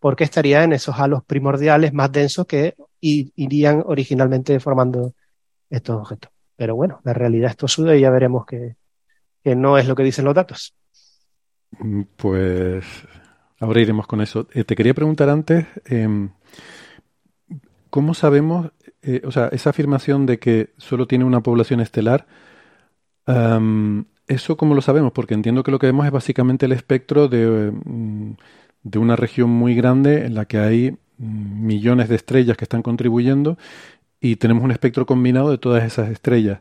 [0.01, 5.15] Porque estaría en esos halos primordiales más densos que irían originalmente formando
[5.71, 6.31] estos objetos.
[6.57, 8.77] Pero bueno, la realidad es tosuda y ya veremos que,
[9.45, 10.75] no es lo que dicen los datos.
[11.79, 12.85] Mm, pues
[13.61, 14.47] ahora iremos con eso.
[14.53, 16.31] Eh, te quería preguntar antes, em,
[17.91, 18.71] ¿cómo sabemos,
[19.03, 22.27] eh, o sea, esa afirmación de que solo tiene una población estelar,
[24.27, 25.13] ¿eso cómo lo sabemos?
[25.13, 28.33] Porque entiendo que lo que vemos es básicamente el espectro de, mm,
[28.83, 32.83] de una región muy grande en la que hay mm, millones de estrellas que están
[32.83, 33.59] contribuyendo
[34.21, 36.61] y tenemos un espectro combinado de todas esas estrellas.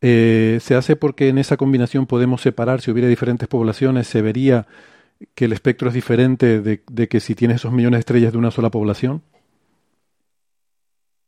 [0.00, 4.66] Eh, ¿Se hace porque en esa combinación podemos separar, si hubiera diferentes poblaciones, se vería
[5.34, 8.50] que el espectro es diferente de, que si tienes esos millones de estrellas de una
[8.50, 9.22] sola población?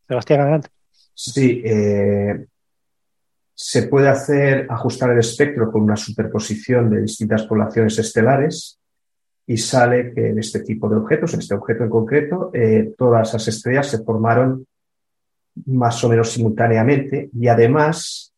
[0.08, 0.68] Sebastián, adelante.
[1.14, 2.46] Sí, eh,
[3.54, 8.78] se puede hacer ajustar el espectro con una superposición de distintas poblaciones estelares
[9.52, 13.28] y sale que en este tipo de objetos, en este objeto en concreto, eh, todas
[13.28, 14.66] esas estrellas se formaron
[15.66, 18.32] más o menos simultáneamente y además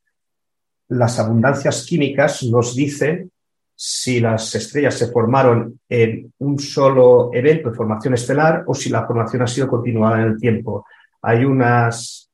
[0.88, 3.30] las abundancias químicas nos dicen
[3.76, 9.06] si las estrellas se formaron en un solo evento de formación estelar o si la
[9.06, 10.84] formación ha sido continuada en el tiempo.
[11.22, 12.28] Hay unas,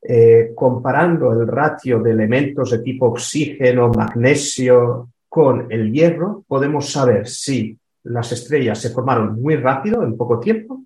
[0.00, 7.28] eh, comparando el ratio de elementos de tipo oxígeno, magnesio con el hierro, podemos saber
[7.28, 10.82] si las estrellas se formaron muy rápido, en poco tiempo,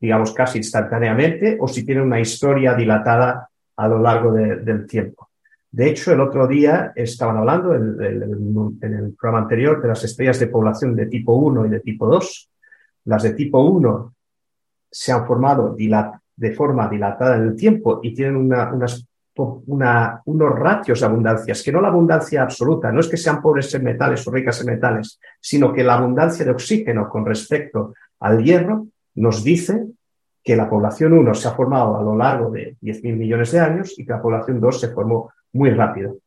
[0.00, 5.30] digamos casi instantáneamente, o si tienen una historia dilatada a lo largo del tiempo.
[5.70, 10.48] De hecho, el otro día estaban hablando en, el programa anterior de las estrellas de
[10.48, 12.50] población de tipo 1 y de tipo 2.
[13.04, 14.14] Las de tipo 1
[14.90, 15.76] se han formado
[16.36, 21.80] de forma dilatada en el tiempo y tienen unas unos ratios de abundancias, que no
[21.80, 25.72] la abundancia absoluta, no es que sean pobres en metales o ricas en metales, sino
[25.72, 29.86] que la abundancia de oxígeno con respecto al hierro nos dice
[30.44, 33.98] que la población 1 se ha formado a lo largo de 10.000 millones de años
[33.98, 36.18] y que la población 2 se formó muy rápido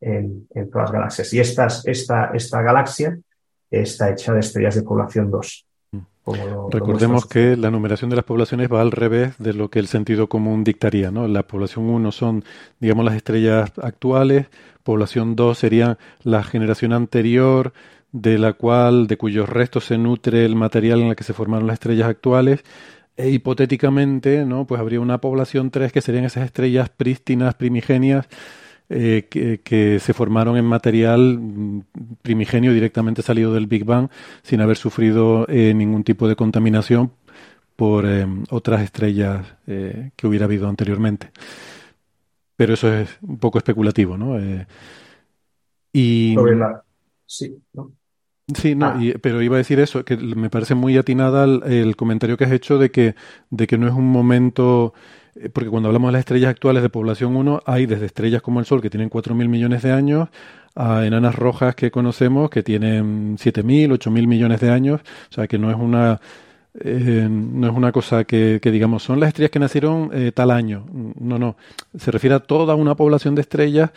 [0.00, 1.32] en, todas las galaxias.
[1.34, 3.18] Y esta, esta galaxia
[3.70, 5.66] está hecha de estrellas de población 2.
[6.70, 10.28] Recordemos que la numeración de las poblaciones va al revés de lo que el sentido
[10.28, 11.28] común dictaría, ¿no?
[11.28, 12.44] La población 1 son,
[12.80, 14.46] digamos, las estrellas actuales,
[14.82, 17.74] población 2 sería la generación anterior
[18.12, 21.66] de la cual, de cuyos restos se nutre el material en el que se formaron
[21.66, 22.64] las estrellas actuales,
[23.16, 24.66] e hipotéticamente, ¿no?
[24.66, 28.28] Pues habría una población 3 que serían esas estrellas prístinas, primigenias,
[28.90, 31.80] eh, que, se formaron en material mm,
[32.20, 34.10] primigenio directamente salido del Big Bang
[34.42, 37.10] sin haber sufrido eh, ningún tipo de contaminación
[37.76, 41.30] por eh, otras estrellas que hubiera habido anteriormente.
[42.56, 44.38] Pero eso es un poco especulativo, ¿no?
[45.92, 46.36] y...
[47.26, 47.90] Sí, ¿no?
[48.54, 49.00] Sí, no, ah.
[49.22, 52.52] pero iba a decir eso, que me parece muy atinada el, el, comentario que has
[52.52, 53.14] hecho de que,
[53.48, 54.92] de que no es un momento
[55.52, 58.66] porque cuando hablamos de las estrellas actuales de población 1, hay desde estrellas como el
[58.66, 60.28] Sol, que tienen 4.000 millones de años,
[60.76, 65.58] a enanas rojas que conocemos, que tienen 7.000, 8.000 millones de años, o sea que
[65.58, 66.20] no es una...
[66.80, 70.84] Eh, no es una cosa que, digamos, son las estrellas que nacieron eh, tal año.
[71.20, 71.56] No, no.
[71.96, 73.92] Se refiere a toda una población de estrellas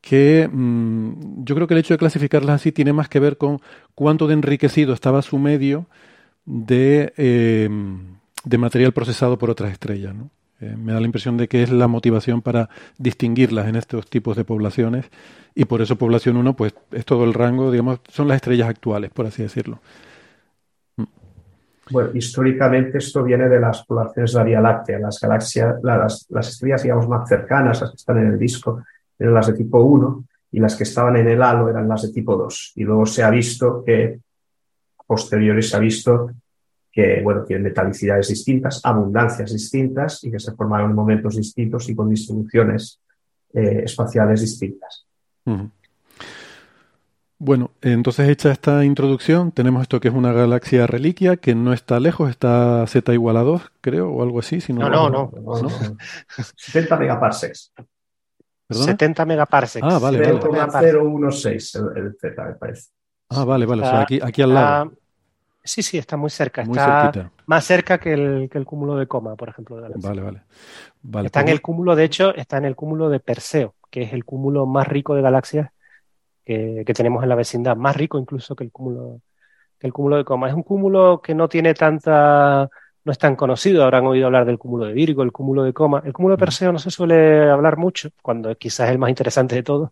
[0.00, 3.60] que mm, yo creo que el hecho de clasificarlas así tiene más que ver con
[3.94, 5.86] cuánto de enriquecido estaba su medio
[6.46, 7.12] de,
[8.44, 10.14] de material procesado por otras estrellas.
[10.14, 10.30] ¿no?
[10.64, 14.36] Eh, me da la impresión de que es la motivación para distinguirlas en estos tipos
[14.36, 15.10] de poblaciones
[15.54, 19.10] y por eso población 1 pues es todo el rango, digamos, son las estrellas actuales,
[19.10, 19.80] por así decirlo.
[20.96, 21.04] Mm.
[21.90, 26.48] Bueno, históricamente esto viene de las poblaciones de la Vía Láctea, las galaxias, las, las
[26.48, 28.82] estrellas digamos más cercanas, las que están en el disco,
[29.18, 32.12] eran las de tipo 1 y las que estaban en el halo eran las de
[32.12, 32.72] tipo 2.
[32.76, 34.20] Y luego se ha visto que
[35.06, 36.30] posteriores se ha visto
[36.94, 41.96] que bueno, tienen metalicidades distintas, abundancias distintas y que se formaron en momentos distintos y
[41.96, 43.00] con distribuciones
[43.52, 45.04] eh, espaciales distintas.
[47.36, 51.98] Bueno, entonces hecha esta introducción, tenemos esto que es una galaxia reliquia que no está
[51.98, 54.60] lejos, está Z igual a 2, creo, o algo así.
[54.72, 55.30] no, no, no,
[56.56, 57.72] 70 megaparsecs.
[58.70, 59.84] 70 megaparsecs.
[59.84, 60.92] Ah, vale, vale.
[60.92, 62.90] 016 el, Z, me parece.
[63.30, 63.82] Ah, vale, vale.
[63.82, 64.92] o sea, aquí, aquí al lado.
[65.66, 66.60] Sí, sí, está muy cerca.
[66.62, 69.80] está más cerca que el, que el, cúmulo de coma, por ejemplo.
[69.80, 70.42] De vale, vale,
[71.02, 71.26] vale.
[71.26, 74.26] Está en el cúmulo, de hecho, está en el cúmulo de Perseo, que es el
[74.26, 75.70] cúmulo más rico de galaxias
[76.44, 79.20] que, tenemos en la vecindad, más rico incluso que el cúmulo,
[79.78, 80.48] que el cúmulo de coma.
[80.48, 82.68] Es un cúmulo que no tiene tanta,
[83.04, 83.84] no es tan conocido.
[83.84, 86.02] Habrán oído hablar del cúmulo de Virgo, el cúmulo de coma.
[86.04, 86.44] El cúmulo de mm.
[86.44, 89.90] Perseo no se suele hablar mucho, cuando quizás es el más interesante de todos,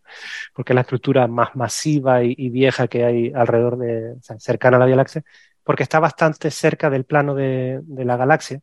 [0.55, 4.87] porque es la estructura más masiva y, vieja que hay alrededor de, cercana a la
[4.87, 5.23] Vía Láctea
[5.65, 8.61] porque está bastante cerca del plano de, la galaxia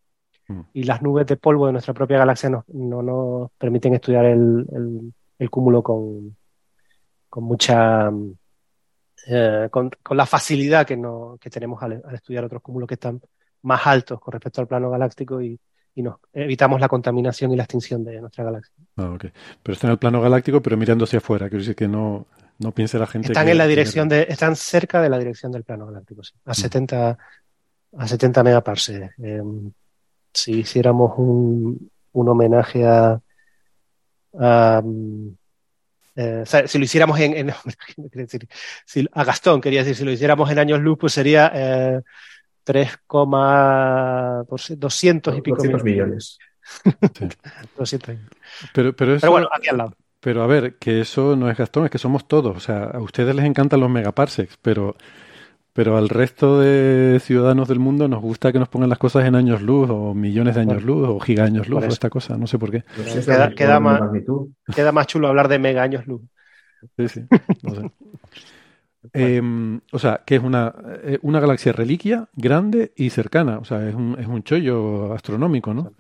[0.48, 0.62] mm.
[0.74, 2.64] y las nubes de polvo de nuestra propia galaxia no,
[3.02, 5.14] nos permiten estudiar el,
[5.50, 6.36] cúmulo con,
[7.30, 8.12] con mucha
[9.28, 13.22] eh, con, la facilidad que, no, que tenemos al, estudiar otros cúmulos que están
[13.62, 15.60] más altos con respecto al plano galáctico y,
[15.96, 18.74] y nos evitamos la contaminación y la extinción de nuestra galaxia.
[18.98, 21.50] Ah, Pero está en el plano galáctico, pero mirando hacia afuera.
[21.50, 22.28] Quiero decir que no,
[22.60, 23.30] no piense la gente.
[23.30, 27.18] Están en la dirección de, están cerca de la dirección del plano galáctico, a 70
[27.92, 28.02] mm.
[28.02, 29.20] a 70 megaparsecs.
[29.20, 29.72] Em,
[30.34, 33.20] si hiciéramos un, un homenaje a,
[34.40, 34.84] a
[36.16, 37.48] eh, si lo hiciéramos en, en
[38.14, 38.48] decir,
[38.86, 42.02] si, a Gastón, quería decir, si lo hiciéramos en años luz, pues sería eh,
[42.66, 46.38] 3,200 y pico millones.
[48.74, 49.96] Pero, pero, eso, bueno, aquí al lado.
[50.22, 52.56] Pero a ver, que eso no es Gastón, es que somos todos.
[52.56, 54.96] O sea, a ustedes les encantan los megaparsecs, pero,
[55.72, 59.36] pero al resto de ciudadanos del mundo nos gusta que nos pongan las cosas en
[59.36, 62.38] años luz, o millones de años luz, o gigaños luz, o esta cosa.
[62.38, 62.84] No sé por qué.
[63.56, 64.02] queda, más,
[64.76, 66.22] queda más chulo hablar de mega años luz.
[66.98, 67.22] Sí, sí.
[67.64, 67.92] No sé.
[69.14, 73.58] Em, o sea, que es una, eh, una galaxia reliquia grande y cercana.
[73.58, 75.94] O sea, es un, es un chollo astronómico, ¿no?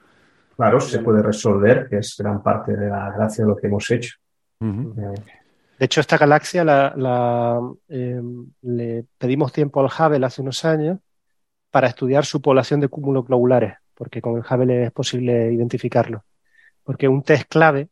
[0.59, 3.89] Claro, se puede resolver, que es gran parte de la gracia de lo que hemos
[3.91, 4.17] hecho.
[4.59, 10.99] Eh, de hecho, esta galaxia la, em, le pedimos tiempo al Hubble hace unos años
[11.71, 16.25] para estudiar su población de cúmulos globulares, porque con el Hubble es posible identificarlo.
[16.83, 17.87] Porque un test clave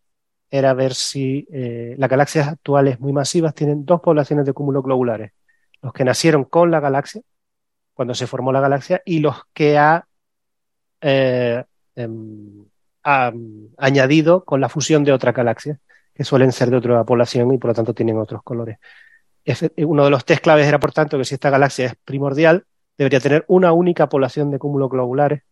[0.51, 5.31] era ver si eh, las galaxias actuales muy masivas tienen dos poblaciones de cúmulos globulares.
[5.81, 7.21] Los que nacieron con la galaxia,
[7.93, 10.05] cuando se formó la galaxia, y los que ha,
[10.99, 11.63] eh,
[11.97, 12.65] em,
[13.03, 15.79] añadido con la fusión de otra galaxia,
[16.13, 18.79] que suelen ser de otra población y por lo tanto tienen otros colores.
[19.77, 22.65] Uno de los test claves era, por tanto, que si esta galaxia es primordial,
[22.97, 25.43] debería tener una única población de cúmulos globulares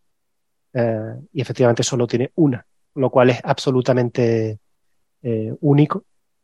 [0.73, 4.59] eh, y efectivamente solo tiene una, lo cual es absolutamente
[5.21, 6.03] eh, único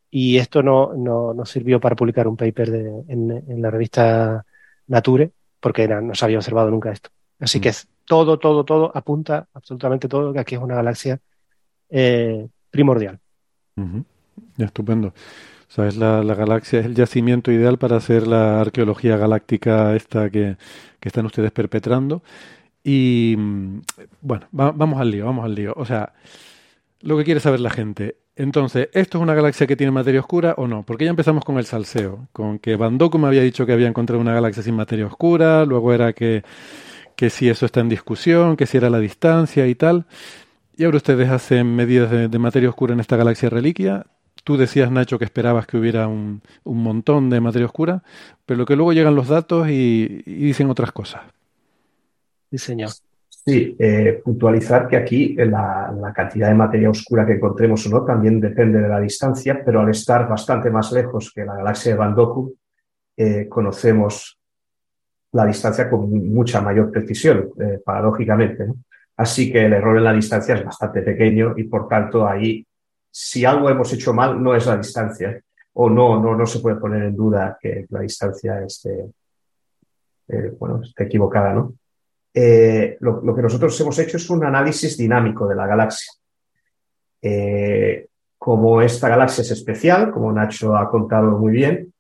[0.10, 4.46] y esto no, no, sirvió para publicar un paper de, en, la revista
[4.88, 7.10] Nature porque no se había observado nunca esto.
[7.40, 11.20] Así que es todo, todo, todo apunta, absolutamente todo, que aquí es una galaxia
[11.90, 13.20] eh, primordial.
[14.58, 15.14] Estupendo.
[15.78, 20.58] La, galaxia, es el yacimiento ideal para hacer la arqueología galáctica esta que,
[21.02, 22.24] están ustedes perpetrando.
[22.84, 23.82] Y mm,
[24.22, 25.74] bueno, vamos al lío, vamos al lío.
[25.78, 26.14] O sea,
[27.02, 28.18] lo que quiere saber la gente.
[28.36, 30.84] Entonces, ¿esto es una galaxia que tiene materia oscura o no?
[30.84, 34.22] Porque ya empezamos con el salseo, con que Van me había dicho que había encontrado
[34.22, 36.44] una galaxia sin materia oscura, luego era que,
[37.22, 40.08] que si eso está en discusión, que si era la distancia y tal.
[40.76, 44.08] Y ahora ustedes hacen medidas de, materia oscura en esta galaxia reliquia.
[44.44, 48.02] Tú decías, Nacho, que esperabas que hubiera un, un montón de materia oscura,
[48.48, 51.22] pero lo que luego llegan los datos y, y dicen otras cosas.
[52.50, 52.90] Sí, señor.
[53.30, 58.42] Sí, eh, puntualizar que aquí la, cantidad de materia oscura que encontremos o no también
[58.42, 62.16] depende de la distancia, pero al estar bastante más lejos que la galaxia de Van
[63.16, 64.41] eh, conocemos
[65.34, 68.66] la distancia con mucha mayor precisión, eh, paradójicamente.
[69.18, 72.66] Así que el error en la distancia es bastante pequeño y por tanto ahí,
[73.10, 75.40] si algo hemos hecho mal, no es la distancia
[75.74, 79.06] o no, no, no se puede poner en duda que la distancia esté,
[80.60, 81.74] bueno, esté equivocada, ¿no?
[82.34, 86.14] Eh, lo, que nosotros hemos hecho es un análisis dinámico de la galaxia.
[87.22, 91.91] Eh, como esta galaxia es especial, como Nacho ha contado muy bien,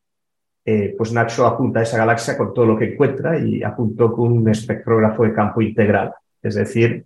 [0.63, 4.31] eh, pues Nacho apunta a esa galaxia con todo lo que encuentra y apuntó con
[4.31, 6.13] un espectrógrafo de campo integral.
[6.41, 7.05] Es decir,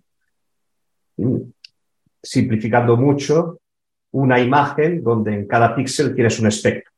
[2.22, 3.60] simplificando mucho,
[4.12, 6.92] una imagen donde en cada píxel tienes un espectro.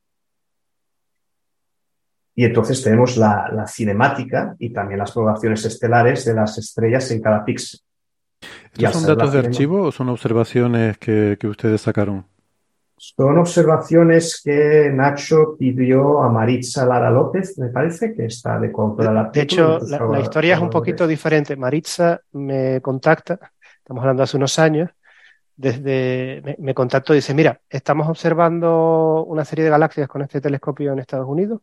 [2.34, 7.44] Y entonces tenemos la, cinemática y también las poblaciones estelares de las estrellas en cada
[7.44, 7.80] píxel.
[8.72, 12.24] ¿Estos son datos de archivo o son observaciones que, ustedes sacaron?
[12.98, 19.30] Son observaciones que Nacho pidió a Maritza Lara López, me parece, que está de la
[19.32, 21.56] De hecho, la, historia es un poquito diferente.
[21.56, 23.38] Maritza me contacta,
[23.78, 24.90] estamos hablando hace unos años,
[25.56, 30.40] desde me, me contactó y dice, mira, estamos observando una serie de galaxias con este
[30.40, 31.60] telescopio en Estados Unidos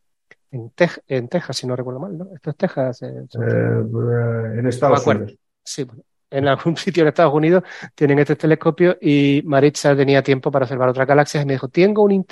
[1.08, 2.28] en, Texas, si no recuerdo mal, ¿no?
[2.34, 3.02] Esto es Texas.
[3.02, 5.38] Eh, eh, en Estados Unidos.
[5.64, 5.86] Sí,
[6.30, 7.64] en algún sitio en Estados Unidos
[7.94, 12.04] tienen este telescopio y Maritza tenía tiempo para observar otras galaxias y me dijo, tengo,
[12.04, 12.26] un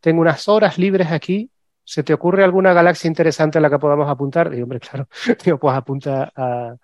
[0.00, 1.50] tengo unas horas libres aquí,
[1.84, 4.50] ¿se te ocurre alguna galaxia interesante a la que podamos apuntar?
[4.50, 5.08] Digo, hombre, claro,
[5.44, 6.76] digo, pues apunta a,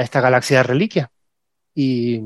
[0.00, 1.10] esta galaxia de reliquia.
[1.74, 2.20] Y,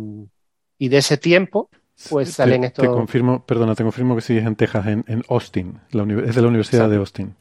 [0.79, 1.69] de ese tiempo,
[2.11, 2.85] pues salen estos...
[2.85, 6.49] Te confirmo, perdona, te confirmo que sí es en Texas, en, Austin, es de la
[6.49, 7.35] Universidad de Austin.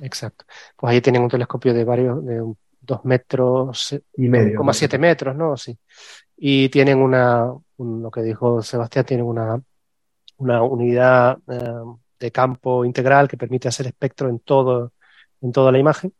[0.00, 0.44] Exacto.
[0.76, 2.42] Pues ahí tienen un telescopio de varios, de
[2.82, 5.56] dos metros y medio, siete metros, ¿no?
[5.56, 5.76] Sí.
[6.36, 9.62] Y tienen una, lo que dijo Sebastián, tienen una,
[10.38, 11.58] una unidad eh,
[12.18, 14.92] de campo integral que permite hacer espectro en todo,
[15.40, 16.12] en toda la imagen.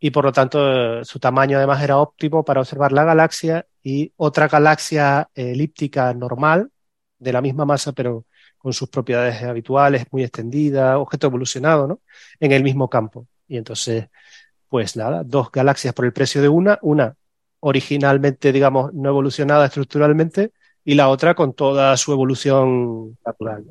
[0.00, 4.12] Y por lo tanto, eh, su tamaño además era óptimo para observar la galaxia y
[4.16, 6.70] otra galaxia elíptica normal
[7.18, 8.24] de la misma masa, pero
[8.58, 12.00] con sus propiedades habituales, muy extendida, objeto evolucionado, ¿no?
[12.40, 13.26] En el mismo campo.
[13.46, 14.08] Y entonces,
[14.74, 17.14] pues nada, dos galaxias por el precio de una, una
[17.60, 20.50] originalmente, digamos, no evolucionada estructuralmente
[20.84, 23.66] y la otra con toda su evolución natural.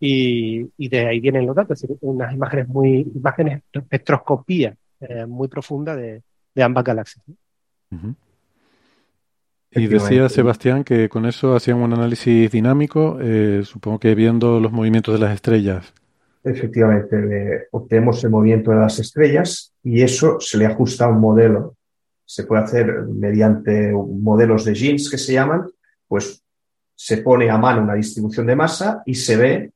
[0.00, 6.24] Y, de ahí vienen los datos, unas imágenes muy, imágenes, espectroscopía eh, muy profunda de,
[6.60, 7.24] ambas galaxias.
[9.70, 14.72] Y decía Sebastián que con eso hacían un análisis dinámico, eh, supongo que viendo los
[14.72, 15.94] movimientos de las estrellas.
[16.42, 21.76] Efectivamente, obtenemos el movimiento de las estrellas y eso se le ajusta a un modelo.
[22.24, 25.66] Se puede hacer mediante modelos de jeans que se llaman,
[26.08, 26.42] pues
[26.94, 29.72] se pone a mano una distribución de masa y se ve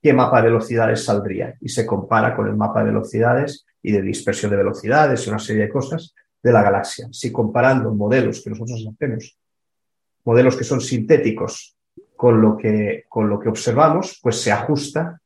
[0.00, 4.02] qué mapa de velocidades saldría y se compara con el mapa de velocidades y de
[4.02, 7.08] dispersión de velocidades y una serie de cosas de la galaxia.
[7.12, 9.38] Si comparando modelos que nosotros hacemos,
[10.24, 11.76] modelos que son sintéticos
[12.16, 15.20] con lo que, con lo que observamos, pues se ajusta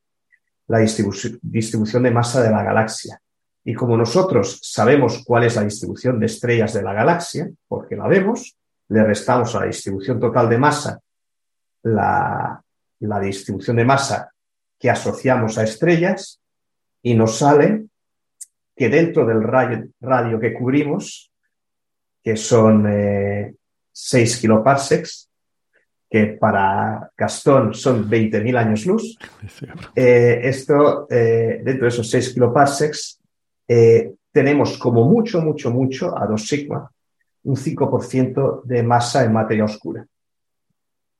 [0.67, 3.19] la distribución de masa de la galaxia.
[3.65, 8.07] Y como nosotros sabemos cuál es la distribución de estrellas de la galaxia, porque la
[8.07, 8.57] vemos,
[8.89, 10.99] le restamos a la distribución total de masa
[11.83, 12.61] la,
[12.99, 14.31] la distribución de masa
[14.79, 16.41] que asociamos a estrellas
[17.01, 17.85] y nos sale
[18.75, 21.31] que dentro del radio, que cubrimos,
[22.23, 22.85] que son
[23.91, 25.29] 6 eh, kiloparsecs,
[26.13, 29.17] que para Gastón son 20.000 años luz,
[29.95, 33.19] eh, esto, eh, dentro de esos 6 kiloparsecs,
[34.31, 36.87] tenemos como mucho, mucho, mucho, a 2 sigma,
[37.45, 40.05] un 5% de masa en materia oscura.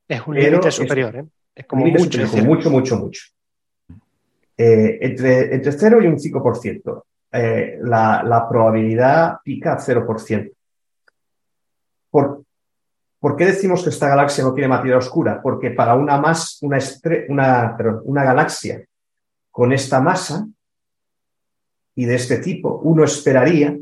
[0.06, 1.24] Es un límite superior, ¿eh?
[1.56, 3.22] Es como mucho, mucho, mucho, mucho.
[4.56, 7.02] entre, entre 0 y un 5%.
[7.36, 10.52] Eh, la, probabilidad pica a 0%.
[12.08, 12.43] ¿Por,
[13.24, 15.40] ¿Por qué decimos que esta galaxia no tiene materia oscura?
[15.40, 16.76] Porque para una, más, una,
[18.04, 18.84] una, galaxia
[19.50, 20.46] con esta masa
[21.94, 23.78] y de este tipo, uno esperaría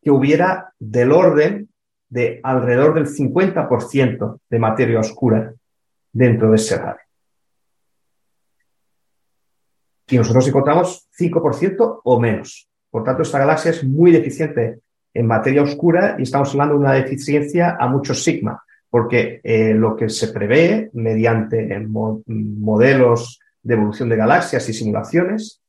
[0.00, 1.68] que hubiera del orden
[2.08, 5.52] de alrededor del 50% de materia oscura
[6.10, 7.04] dentro de ese radio.
[10.08, 12.70] y nosotros encontramos 5% o menos.
[12.88, 14.80] Por tanto, esta galaxia es muy deficiente
[15.16, 19.96] en materia oscura y estamos hablando de una deficiencia a muchos sigma, porque eh, lo
[19.96, 25.60] que se prevé mediante modelos de evolución de galaxias y simulaciones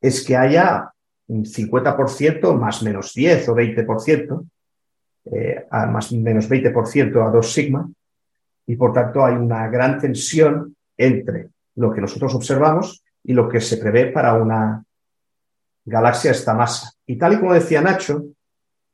[0.00, 0.90] es que haya
[1.28, 4.46] un 50% más menos 10 o 20%,
[5.32, 7.88] eh, a más menos 20% a 2 sigma,
[8.66, 13.60] y por tanto hay una gran tensión entre lo que nosotros observamos y lo que
[13.60, 14.84] se prevé para una
[15.84, 16.92] galaxia de esta masa.
[17.06, 18.24] Y tal y como decía Nacho,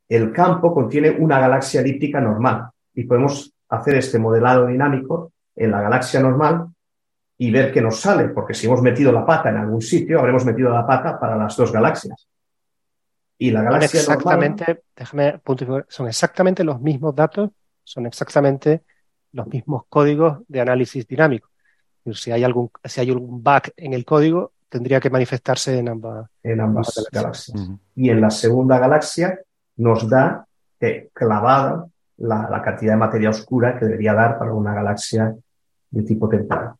[0.09, 5.81] el campo contiene una galaxia elíptica normal y podemos hacer este modelado dinámico en la
[5.81, 6.67] galaxia normal
[7.37, 10.45] y ver qué nos sale, porque si hemos metido la pata en algún sitio, habremos
[10.45, 12.27] metido la pata para las dos galaxias.
[13.37, 15.39] Y la galaxia exactamente, déjame
[15.87, 17.51] son exactamente los mismos datos,
[17.83, 18.83] son exactamente
[19.33, 21.49] los mismos códigos de análisis dinámico.
[22.13, 26.29] Si hay algún, si hay algún bug en el código, tendría que manifestarse en ambas,
[26.41, 27.69] en ambas galaxias.
[27.95, 29.39] Y en la segunda galaxia
[29.77, 30.45] nos da
[30.79, 35.35] eh, clavada la, cantidad de materia oscura que debería dar para una galaxia
[35.89, 36.73] de tipo temporal.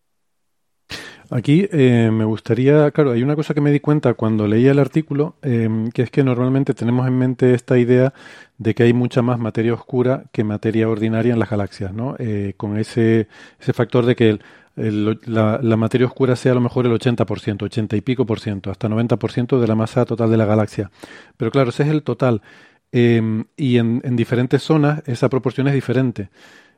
[1.30, 4.80] Aquí eh, me gustaría, claro, hay una cosa que me di cuenta cuando leía el
[4.80, 8.14] artículo, em, que es que normalmente tenemos en mente esta idea
[8.58, 12.16] de que hay mucha más materia oscura que materia ordinaria en las galaxias, ¿no?
[12.18, 13.28] Eh, con ese,
[13.60, 14.41] ese factor de que el,
[14.78, 18.88] la, materia oscura sea a lo mejor el 80%, 80 y pico por ciento, hasta
[18.88, 20.91] 90% de la masa total de la galaxia.
[21.36, 22.41] Pero claro, ese es el total.
[22.92, 26.30] Em, y en, diferentes zonas esa proporción es diferente.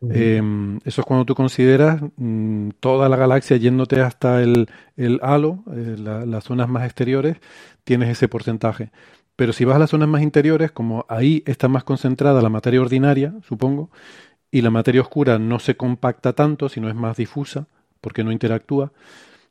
[0.10, 5.64] Em, eso es cuando tú consideras mm, toda la galaxia yéndote hasta el, el halo,
[5.76, 7.38] eh, las zonas más exteriores,
[7.84, 8.92] tienes ese porcentaje.
[9.36, 12.82] Pero si vas a las zonas más interiores, como ahí está más concentrada la materia
[12.82, 13.90] ordinaria, supongo,
[14.52, 17.68] y la materia oscura no se compacta tanto, sino es más difusa,
[18.02, 18.92] porque no interactúa.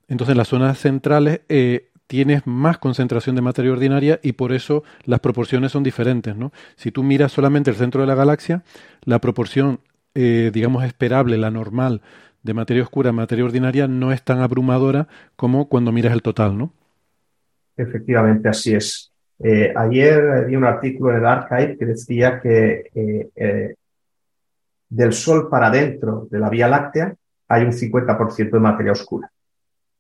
[0.09, 4.83] Entonces en las zonas centrales eh, tienes más concentración de materia ordinaria y por eso
[5.05, 6.35] las proporciones son diferentes.
[6.35, 6.51] ¿no?
[6.75, 8.65] Si tú miras solamente el centro de la galaxia,
[9.05, 9.81] la proporción,
[10.15, 12.03] eh, digamos, esperable, la normal
[12.43, 15.07] de materia oscura a materia ordinaria no es tan abrumadora
[15.37, 16.73] como cuando miras el total, ¿no?
[17.77, 19.13] Efectivamente, así es.
[19.41, 23.75] Eh, ayer vi un artículo en el Archive que decía que eh,
[24.89, 27.15] del Sol para dentro de la Vía Láctea
[27.49, 29.31] hay un 50% de materia oscura,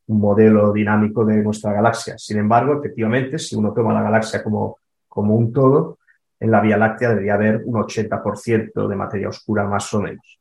[0.08, 2.18] un modelo dinámico de nuestra galaxia.
[2.18, 4.78] Sin embargo, efectivamente, si uno toma la galaxia como,
[5.08, 5.98] como un todo,
[6.40, 10.38] en la Vía Láctea debería haber un 80% de materia oscura más o menos.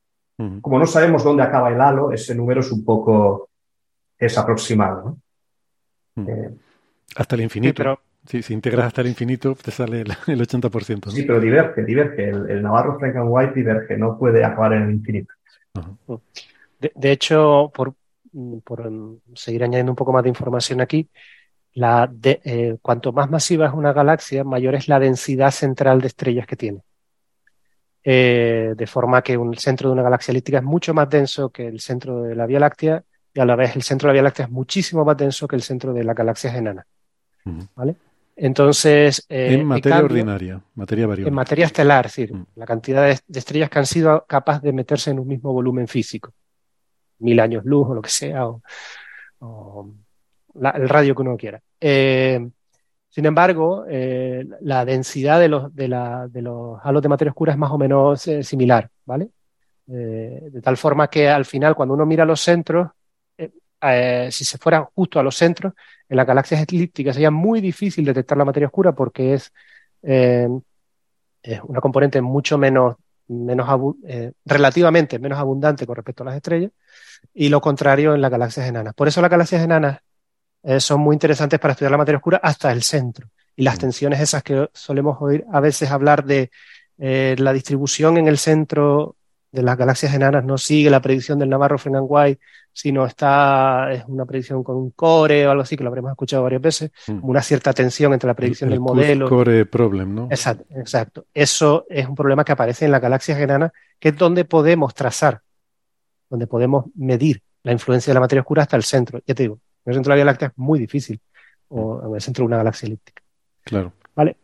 [0.61, 3.49] Como no sabemos dónde acaba el halo, ese número es un poco
[4.17, 5.17] es aproximado.
[6.15, 6.51] Eh,
[7.15, 7.73] hasta el infinito.
[7.75, 7.99] pero...
[8.25, 11.09] si integras hasta el infinito, te sale el, 80%.
[11.09, 12.29] Sí, pero diverge, diverge.
[12.29, 15.33] El, Navarro Frank and White diverge, no puede acabar en el infinito.
[16.79, 17.93] de, hecho, por,
[18.63, 18.91] por,
[19.35, 21.09] seguir añadiendo un poco más de información aquí,
[21.73, 26.47] la eh, cuanto más masiva es una galaxia, mayor es la densidad central de estrellas
[26.47, 26.81] que tiene.
[28.03, 31.67] Eh, de forma que un centro de una galaxia elíptica es mucho más denso que
[31.67, 34.23] el centro de la Vía Láctea y a la vez el centro de la Vía
[34.23, 36.85] Láctea es muchísimo más denso que el centro de la galaxia enana.
[37.75, 37.95] ¿Vale?
[38.37, 39.25] Entonces.
[39.27, 41.29] Eh, en materia ordinaria, materia variable.
[41.29, 42.45] En materia estelar, es decir, mm.
[42.55, 46.33] la cantidad de, estrellas que han sido capaces de meterse en un mismo volumen físico.
[47.19, 48.45] Mil años luz o lo que sea,
[49.39, 49.91] o,
[50.55, 51.61] el radio que uno quiera.
[51.79, 52.47] Eh,
[53.09, 57.71] sin embargo, eh, la densidad de los, de, los halos de materia oscura es más
[57.71, 59.29] o menos similar, ¿vale?
[59.85, 62.89] de tal forma que al final, cuando uno mira los centros,
[63.81, 65.73] eh, si se fueran justo a los centros,
[66.09, 69.53] en las galaxias elípticas sería muy difícil detectar la materia oscura porque es,
[70.01, 70.47] eh,
[71.43, 72.95] es una componente mucho menos,
[73.27, 76.71] menos eh, relativamente menos abundante con respecto a las estrellas,
[77.33, 78.93] y lo contrario en las galaxias enanas.
[78.93, 79.99] Por eso las galaxias enanas
[80.79, 83.29] son muy interesantes para estudiar la materia oscura hasta el centro.
[83.55, 83.79] Y las mm.
[83.79, 86.51] tensiones esas que solemos oír a veces hablar de
[86.97, 89.15] la distribución en el centro
[89.51, 91.77] de las galaxias enanas no sigue la predicción del Navarro
[92.77, 96.11] White, sino está, es una predicción con un core o algo así, que lo habremos
[96.11, 97.19] escuchado varias veces, mm.
[97.23, 99.27] una cierta tensión entre la predicción del modelo.
[99.27, 100.27] Core problem, ¿no?
[100.29, 101.25] Exacto, exacto.
[101.33, 105.41] Eso es un problema que aparece en las galaxias enanas, que es donde podemos trazar,
[106.29, 109.19] donde podemos medir la influencia de la materia oscura hasta el centro.
[109.25, 111.19] Ya te digo, en el centro de la Vía Láctea es muy difícil,
[111.69, 113.23] o en el centro de una galaxia elíptica.
[113.63, 113.91] Claro.
[114.15, 114.37] ¿Vale?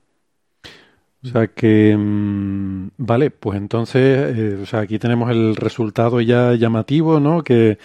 [1.24, 6.54] O sea que, mm, vale, pues entonces, eh, o sea, aquí tenemos el resultado ya
[6.56, 7.44] llamativo, ¿no?
[7.44, 7.78] Que,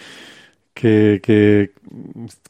[0.79, 1.71] que,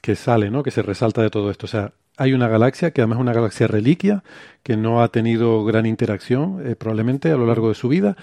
[0.01, 0.61] que, sale, ¿no?
[0.61, 1.65] Que se resalta de todo esto.
[1.65, 4.23] O sea, hay una galaxia que además es una galaxia reliquia,
[4.61, 8.15] que no ha tenido gran interacción eh, probablemente a lo largo de su vida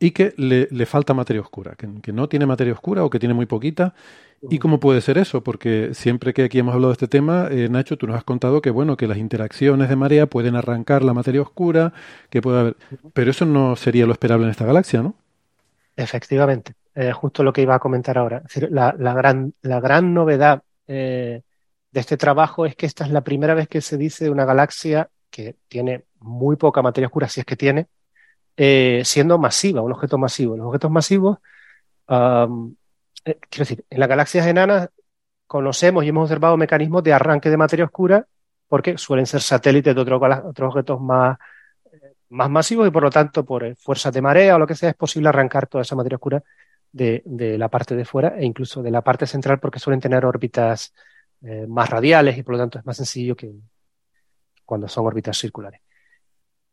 [0.00, 3.34] y que le, le falta materia oscura, que, no tiene materia oscura o que tiene
[3.34, 3.94] muy poquita
[4.50, 5.42] ¿Y cómo puede ser eso?
[5.42, 8.60] Porque siempre que aquí hemos hablado de este tema, eh, Nacho, tú nos has contado
[8.60, 11.94] que bueno, que las interacciones de marea pueden arrancar la materia oscura,
[12.28, 12.76] que puede haber.
[13.14, 15.14] Pero eso no sería lo esperable en esta galaxia, ¿no?
[15.96, 18.42] Efectivamente, eh, justo lo que iba a comentar ahora.
[18.70, 21.42] la, gran, la gran novedad eh,
[21.90, 24.44] de este trabajo es que esta es la primera vez que se dice de una
[24.44, 27.86] galaxia que tiene muy poca materia oscura, si es que tiene,
[29.04, 30.56] siendo masiva, un objeto masivo.
[30.56, 31.38] Los objetos masivos
[33.24, 34.90] eh, quiero decir, en las galaxias enanas
[35.46, 38.26] conocemos y hemos observado mecanismos de arranque de materia oscura
[38.68, 41.44] porque suelen ser satélites de otros objetos más, eh,
[42.34, 44.90] más masivos y por lo tanto por eh, fuerzas de marea o lo que sea
[44.90, 46.42] es posible arrancar toda esa materia oscura
[46.92, 47.22] de,
[47.58, 50.94] la parte de fuera e incluso de la parte central porque suelen tener órbitas
[51.68, 53.52] más radiales y por lo tanto es más sencillo que
[54.64, 55.80] cuando son órbitas circulares.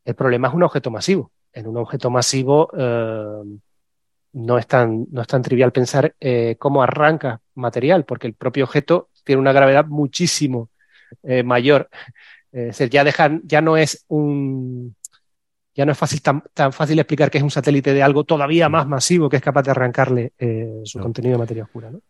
[0.06, 1.32] El problema es un objeto masivo.
[1.52, 2.70] En un objeto masivo
[4.34, 8.66] no es tan, no es tan trivial pensar eh, cómo arranca material, porque el propio
[8.66, 10.70] objeto tiene una gravedad muchísimo
[11.24, 11.90] eh, mayor.
[12.54, 14.96] Eh, ya, dejan, ya no es un.
[15.74, 18.68] Ya no es fácil, tan, tan, fácil explicar que es un satélite de algo todavía
[18.68, 20.34] más masivo que es capaz de arrancarle
[20.84, 21.90] su contenido de materia oscura.
[21.90, 22.02] ¿no?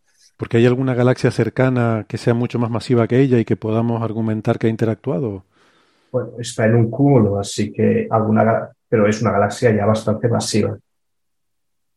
[0.41, 4.01] Porque hay alguna galaxia cercana que sea mucho más masiva que ella y que podamos
[4.01, 5.45] argumentar que ha interactuado.
[6.12, 10.76] Bueno, está en un cúmulo, así que alguna, pero es una galaxia ya bastante masiva.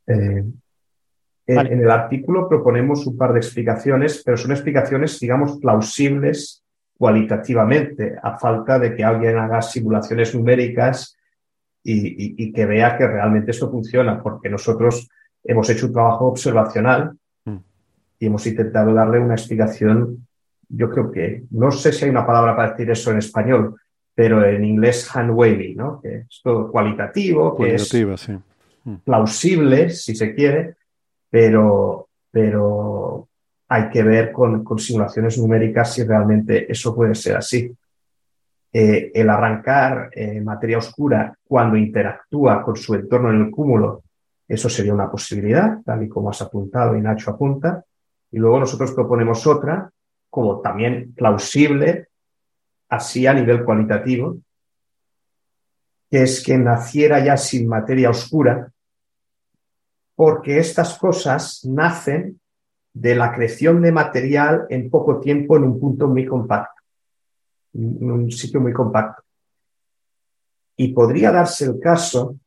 [0.06, 0.44] Eh,
[1.46, 6.62] en, el artículo proponemos un par de explicaciones, pero son explicaciones, digamos, plausibles
[6.98, 11.16] cualitativamente, a falta de que alguien haga simulaciones numéricas
[11.84, 15.08] y, que vea que realmente esto funciona, porque nosotros
[15.42, 17.12] hemos hecho un trabajo observacional
[17.44, 17.56] mm.
[18.18, 20.26] y hemos intentado darle una explicación,
[20.68, 23.76] yo creo que, no sé si hay una palabra para decir eso en español,
[24.14, 26.00] pero en inglés hand wavy, ¿no?
[26.00, 28.06] Que es todo cualitativo, que es sí
[29.04, 30.76] plausible, si se quiere,
[31.30, 33.28] pero, pero
[33.68, 37.72] hay que ver con, simulaciones numéricas si realmente eso puede ser así.
[38.76, 44.02] Eh, el arrancar eh, materia oscura cuando interactúa con su entorno en el cúmulo,
[44.48, 47.84] eso sería una posibilidad, tal y como has apuntado y Nacho apunta.
[48.32, 49.88] Y luego nosotros proponemos otra,
[50.28, 52.08] como también plausible,
[52.88, 54.38] así a nivel cualitativo,
[56.10, 58.72] que es que naciera ya sin materia oscura,
[60.16, 62.40] porque estas cosas nacen
[62.92, 66.82] de la creación de material en poco tiempo en un punto muy compacto,
[67.74, 69.22] un sitio muy compacto.
[70.76, 72.38] Y podría darse el caso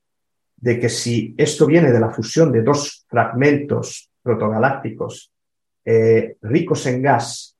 [0.57, 5.31] de que si esto viene de la fusión de dos fragmentos protogalácticos
[5.85, 7.55] eh, ricos en gas,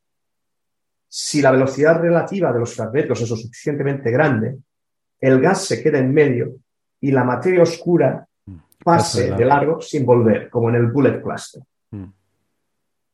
[1.07, 4.57] si la velocidad relativa de los fragmentos es lo suficientemente grande,
[5.19, 6.55] el gas se queda en medio
[6.99, 11.63] y la materia oscura mm, pase de largo sin volver, como en el bullet cluster.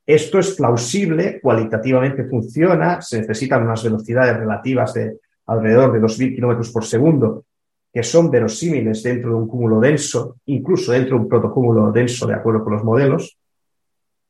[0.05, 6.71] Esto es plausible, cualitativamente funciona, se necesitan unas velocidades relativas de alrededor de 2.000 kilómetros
[6.71, 7.45] por segundo,
[7.91, 12.33] que son verosímiles dentro de un cúmulo denso, incluso dentro de un protocúmulo denso, de
[12.33, 13.37] acuerdo con los modelos,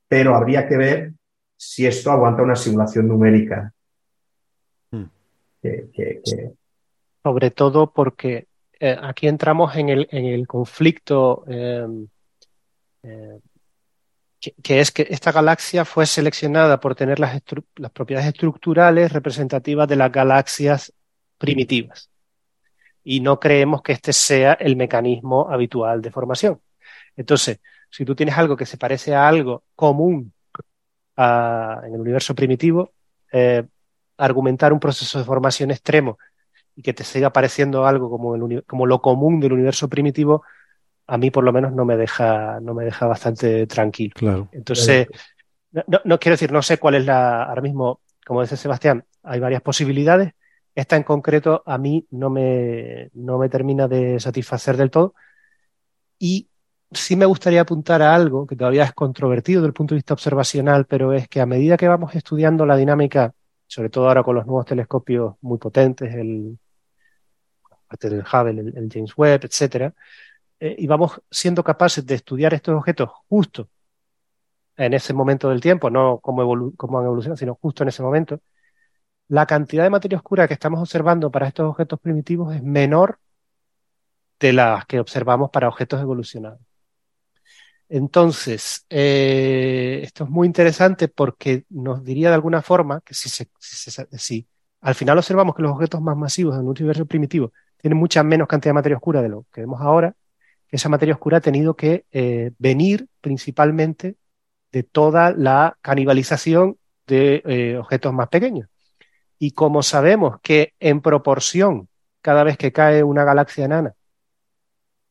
[0.08, 1.14] pero habría que ver
[1.58, 3.74] si esto aguanta una simulación numérica.
[4.92, 5.06] Hmm.
[7.24, 8.48] Sobre todo porque
[8.80, 11.88] eh, aquí entramos en el, en el conflicto eh,
[13.04, 13.40] eh,
[14.62, 17.42] que, es que esta galaxia fue seleccionada por tener las,
[17.76, 20.94] las propiedades estructurales representativas de las galaxias
[21.38, 22.10] primitivas.
[23.04, 26.62] Y no creemos que este sea el mecanismo habitual de formación.
[27.16, 30.34] Entonces, si tú tienes algo que se parece a algo común
[31.16, 32.92] en el universo primitivo,
[33.32, 33.64] eh,
[34.18, 36.18] argumentar un proceso de formación extremo
[36.76, 40.44] y que te siga pareciendo algo como, el, como lo común del universo primitivo,
[41.08, 44.14] a mí por lo menos no me deja, no me deja bastante tranquilo.
[44.16, 44.50] Claro.
[44.52, 45.08] Entonces,
[45.72, 49.40] No, no, quiero decir, no sé cuál es la, ahora mismo, como dice Sebastián, hay
[49.40, 50.34] varias posibilidades.
[50.76, 55.16] Esta en concreto a mí no me, no me termina de satisfacer del todo.
[56.20, 56.48] Y
[56.92, 60.14] sí me gustaría apuntar a algo que todavía es controvertido desde el punto de vista
[60.14, 63.34] observacional, pero es que a medida que vamos estudiando la dinámica,
[63.68, 66.58] sobre todo ahora con los nuevos telescopios muy potentes, el,
[68.00, 69.94] del Hubble, el, James Webb, etcétera,
[70.64, 73.68] eh, y vamos siendo capaces de estudiar estos objetos justo
[74.78, 78.40] en ese momento del tiempo, no como, como han evolucionado, sino justo en ese momento,
[79.28, 83.20] la cantidad de materia oscura que estamos observando para estos objetos primitivos es menor
[84.40, 86.62] de las que observamos para objetos evolucionados.
[87.90, 94.48] Entonces, eh, esto es muy interesante porque nos diría de alguna forma que si, si,
[94.80, 98.70] al final observamos que los objetos más masivos del universo primitivo tienen mucha menos cantidad
[98.70, 100.16] de materia oscura de lo que vemos ahora,
[100.74, 104.16] esa materia oscura ha tenido que eh, venir principalmente
[104.72, 108.68] de toda la canibalización de eh, objetos más pequeños.
[109.38, 111.90] Y como sabemos que en proporción,
[112.24, 113.94] cada vez que cae una galaxia enana,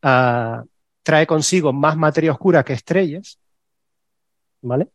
[0.02, 0.64] ah,
[1.04, 3.38] trae consigo más materia oscura que estrellas,
[4.62, 4.88] ¿vale?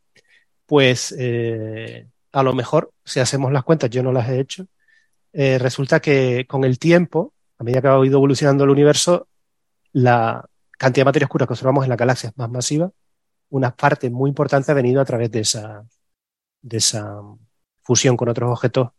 [0.65, 4.67] Pues eh, a lo mejor, si hacemos las cuentas, yo no las he hecho,
[5.31, 9.27] resulta que con el tiempo, a medida que ha ido evolucionando el universo,
[9.93, 12.91] la cantidad de materia oscura que observamos en las galaxias más masiva,
[13.49, 15.85] una parte muy importante ha venido a través de esa,
[16.61, 17.21] de esa
[17.81, 18.89] fusión con otros objetos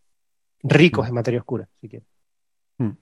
[0.63, 2.09] ricos en materia oscura, si quieres.
[2.79, 2.93] Hmm.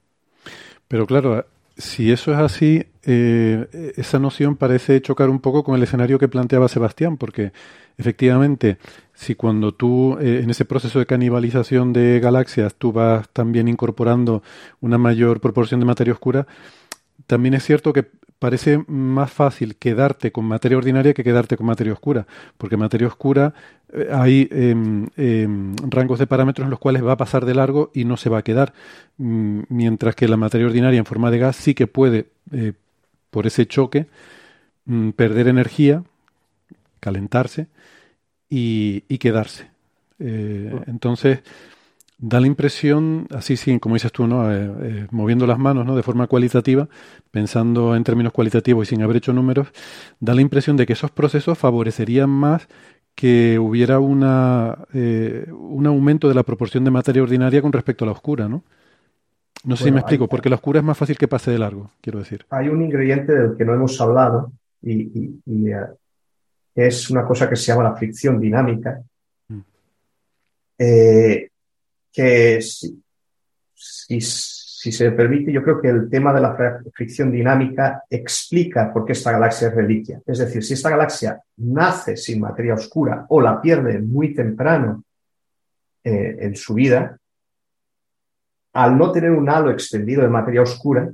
[0.87, 1.45] Pero claro,
[1.77, 6.27] si eso es así, eh, esa noción parece chocar un poco con el escenario que
[6.27, 7.51] planteaba Sebastián, porque
[7.97, 8.77] efectivamente,
[9.13, 14.43] si cuando tú eh, en ese proceso de canibalización de galaxias tú vas también incorporando
[14.81, 16.47] una mayor proporción de materia oscura,
[17.27, 18.07] también es cierto que
[18.39, 22.27] parece más fácil quedarte con materia ordinaria que quedarte con materia oscura,
[22.57, 23.53] porque materia oscura
[23.93, 27.91] eh, hay em, em, rangos de parámetros en los cuales va a pasar de largo
[27.93, 28.73] y no se va a quedar,
[29.17, 32.73] mm, mientras que la materia ordinaria en forma de gas sí que puede, eh,
[33.31, 34.07] por ese choque,
[34.85, 36.03] mm, perder energía,
[36.99, 37.67] calentarse
[38.49, 39.67] y, y quedarse.
[40.19, 40.83] Eh, oh.
[40.87, 41.39] entonces,
[42.17, 44.51] da la impresión, así sí, como dices tú, ¿no?
[44.51, 45.95] Eh, eh, moviendo las manos ¿no?
[45.95, 46.89] de forma cualitativa,
[47.29, 49.67] pensando en términos cualitativos y sin haber hecho números,
[50.19, 52.67] da la impresión de que esos procesos favorecerían más
[53.13, 58.07] que hubiera una, eh, un aumento de la proporción de materia ordinaria con respecto a
[58.07, 58.63] la oscura, ¿no?
[59.63, 61.91] No sé si me explico, porque la oscura es más fácil que pase de largo,
[61.99, 62.45] quiero decir.
[62.51, 64.51] Hay un ingrediente del que no hemos hablado
[64.81, 65.33] y,
[66.75, 69.01] es una cosa que se llama la fricción dinámica.
[69.47, 69.61] Mm
[72.17, 72.99] que si,
[74.19, 76.57] si, se permite, yo creo que el tema de la
[76.91, 80.19] fricción dinámica explica por qué esta galaxia es reliquia.
[80.25, 85.03] Es decir, si esta galaxia nace sin materia oscura o la pierde muy temprano
[86.03, 87.19] eh, en su vida,
[88.73, 91.07] al no tener un halo extendido de materia oscura,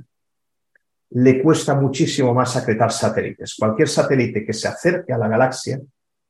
[1.10, 3.56] le cuesta muchísimo más secretar satélites.
[3.58, 5.78] Cualquier satélite que se acerque a la galaxia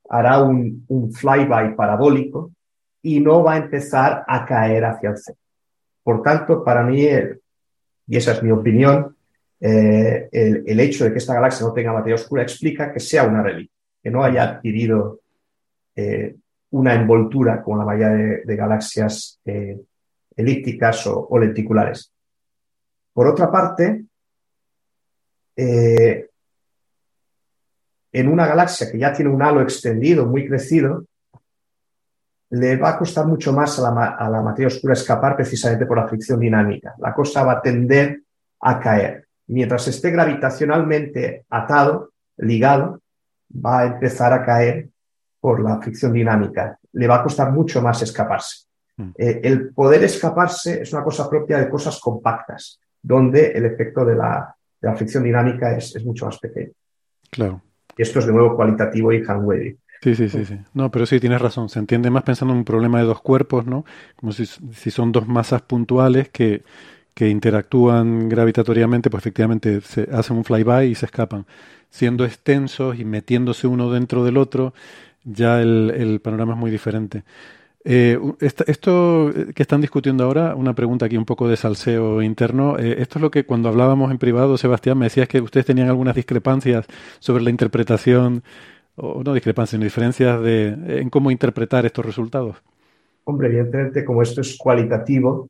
[0.09, 2.51] hará un, un flyby parabólico
[3.05, 5.43] y no va a empezar a caer hacia el centro.
[6.03, 7.07] Por tanto, para mí
[8.07, 9.15] y esa es mi opinión,
[9.61, 13.43] eh, el, hecho de que esta galaxia no tenga materia oscura explica que sea una
[13.43, 15.21] reliquia, que no haya adquirido
[15.95, 16.35] eh,
[16.71, 19.79] una envoltura como la mayoría de, galaxias eh,
[20.35, 22.11] elípticas o, lenticulares.
[23.13, 24.05] Por otra parte,
[25.57, 26.29] en
[28.29, 31.05] una galaxia que ya tiene un halo extendido, muy crecido,
[32.55, 33.91] le va a costar mucho más a
[34.31, 36.95] la, materia oscura escapar precisamente por la fricción dinámica.
[36.99, 38.21] La cosa va a tender
[38.61, 39.27] a caer.
[39.49, 43.01] Mientras esté gravitacionalmente atado, ligado,
[43.53, 44.89] va a empezar a caer
[45.41, 46.79] por la fricción dinámica.
[46.93, 48.67] Le va a costar mucho más escaparse.
[48.99, 49.11] Mm.
[49.19, 54.15] Eh, el poder escaparse es una cosa propia de cosas compactas, donde el efecto de
[54.15, 54.55] la,
[54.95, 56.73] fricción dinámica es, mucho más pequeño.
[57.31, 57.63] Claro.
[57.97, 59.75] Esto es de nuevo cualitativo y hand
[60.05, 60.59] Sí, sí, sí, sí.
[60.75, 61.71] No, pero sí, tienes razón.
[61.71, 63.87] Se entiende más pensando en un problema de dos cuerpos, ¿no?
[64.17, 64.45] Como si,
[64.91, 66.63] son dos masas puntuales que,
[67.15, 71.47] que interactúan gravitatoriamente, pues efectivamente se hacen un flyby y se escapan.
[71.89, 74.75] Siendo extensos y metiéndose uno dentro del otro,
[75.25, 77.25] ya el, panorama es muy diferente.
[77.87, 82.97] Eh, esto que están discutiendo ahora, una pregunta aquí un poco de salseo interno, eh,
[82.99, 86.15] esto es lo que cuando hablábamos en privado, Sebastián, me decías que ustedes tenían algunas
[86.15, 86.85] discrepancias
[87.21, 88.43] sobre la interpretación
[88.97, 92.57] o no discrepancias, sino diferencias de, en cómo interpretar estos resultados?
[93.25, 95.49] Hombre, evidentemente, como esto es cualitativo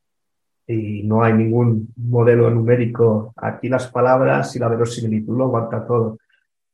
[0.67, 6.19] y no hay ningún modelo numérico, aquí las palabras y la verosimilitud lo aguanta todo.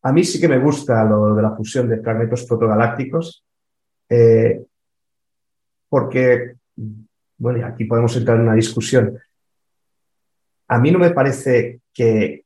[0.03, 3.45] A mí sí que me gusta lo de la fusión de fragmentos protogalácticos,
[4.09, 4.63] eh,
[5.89, 6.55] porque,
[7.39, 9.19] bueno, aquí podemos entrar en una discusión.
[10.69, 12.45] A mí no me parece que,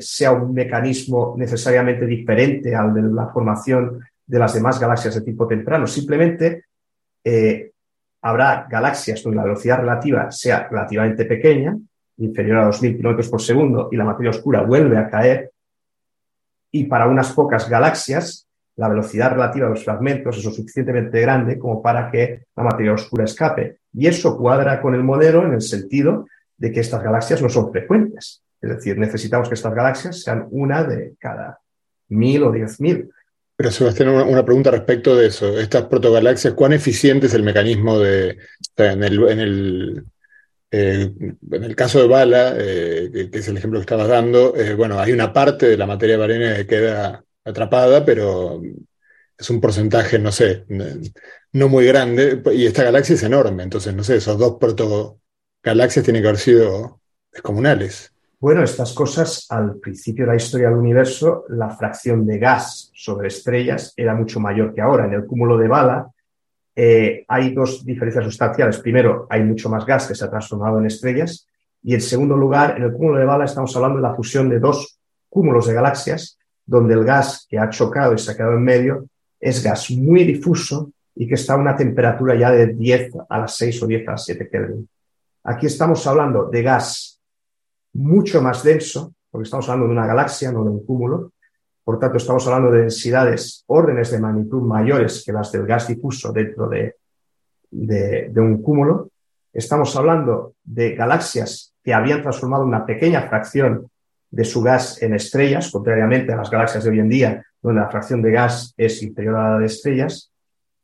[0.00, 5.46] sea un mecanismo necesariamente diferente al de la formación de las demás galaxias de tipo
[5.46, 5.86] temprano.
[5.86, 6.66] Simplemente
[7.24, 7.72] eh,
[8.22, 11.76] habrá galaxias donde la velocidad relativa sea relativamente pequeña,
[12.18, 15.50] inferior a 2.000 kilómetros por segundo, y la materia oscura vuelve a caer.
[16.70, 18.46] Y para unas pocas galaxias,
[18.76, 22.94] la velocidad relativa de los fragmentos es lo suficientemente grande como para que la materia
[22.94, 23.80] oscura escape.
[23.92, 26.26] Y eso cuadra con el modelo en el sentido
[26.56, 28.42] de que estas galaxias no son frecuentes.
[28.60, 31.60] Es decir, necesitamos que estas galaxias sean una de cada
[32.08, 33.10] mil o diez mil.
[33.56, 35.58] Pero Sebastián, una, una pregunta respecto de eso.
[35.58, 38.38] Estas protogalaxias, ¿cuán eficiente es el mecanismo de...
[38.76, 40.04] en el, en el,
[40.70, 41.12] eh,
[41.50, 45.00] en el caso de Bala, eh, que, es el ejemplo que estabas dando, eh, bueno,
[45.00, 48.62] hay una parte de la materia varena que queda atrapada, pero
[49.36, 50.64] es un porcentaje, no sé,
[51.52, 56.22] no muy grande, y esta galaxia es enorme, entonces, no sé, esos dos protogalaxias tienen
[56.22, 57.00] que haber sido
[57.32, 58.12] descomunales.
[58.40, 63.28] Bueno, estas cosas al principio de la historia del universo, la fracción de gas sobre
[63.28, 65.04] estrellas era mucho mayor que ahora.
[65.04, 66.10] En el cúmulo de bala
[66.74, 68.78] eh, hay dos diferencias sustanciales.
[68.78, 71.46] Primero, hay mucho más gas que se ha transformado en estrellas.
[71.82, 74.58] Y en segundo lugar, en el cúmulo de bala estamos hablando de la fusión de
[74.58, 78.64] dos cúmulos de galaxias, donde el gas que ha chocado y se ha quedado en
[78.64, 79.06] medio
[79.38, 83.54] es gas muy difuso y que está a una temperatura ya de 10 a las
[83.56, 84.88] 6 o 10 a las 7 Kelvin.
[85.44, 87.19] Aquí estamos hablando de gas
[87.92, 91.32] mucho más denso, porque estamos hablando de una galaxia, no de un cúmulo.
[91.84, 96.32] Por tanto, estamos hablando de densidades, órdenes de magnitud mayores que las del gas difuso
[96.32, 96.96] dentro de,
[97.70, 99.10] de, un cúmulo.
[99.52, 103.90] Estamos hablando de galaxias que habían transformado una pequeña fracción
[104.30, 107.90] de su gas en estrellas, contrariamente a las galaxias de hoy en día, donde la
[107.90, 110.32] fracción de gas es inferior a la de estrellas.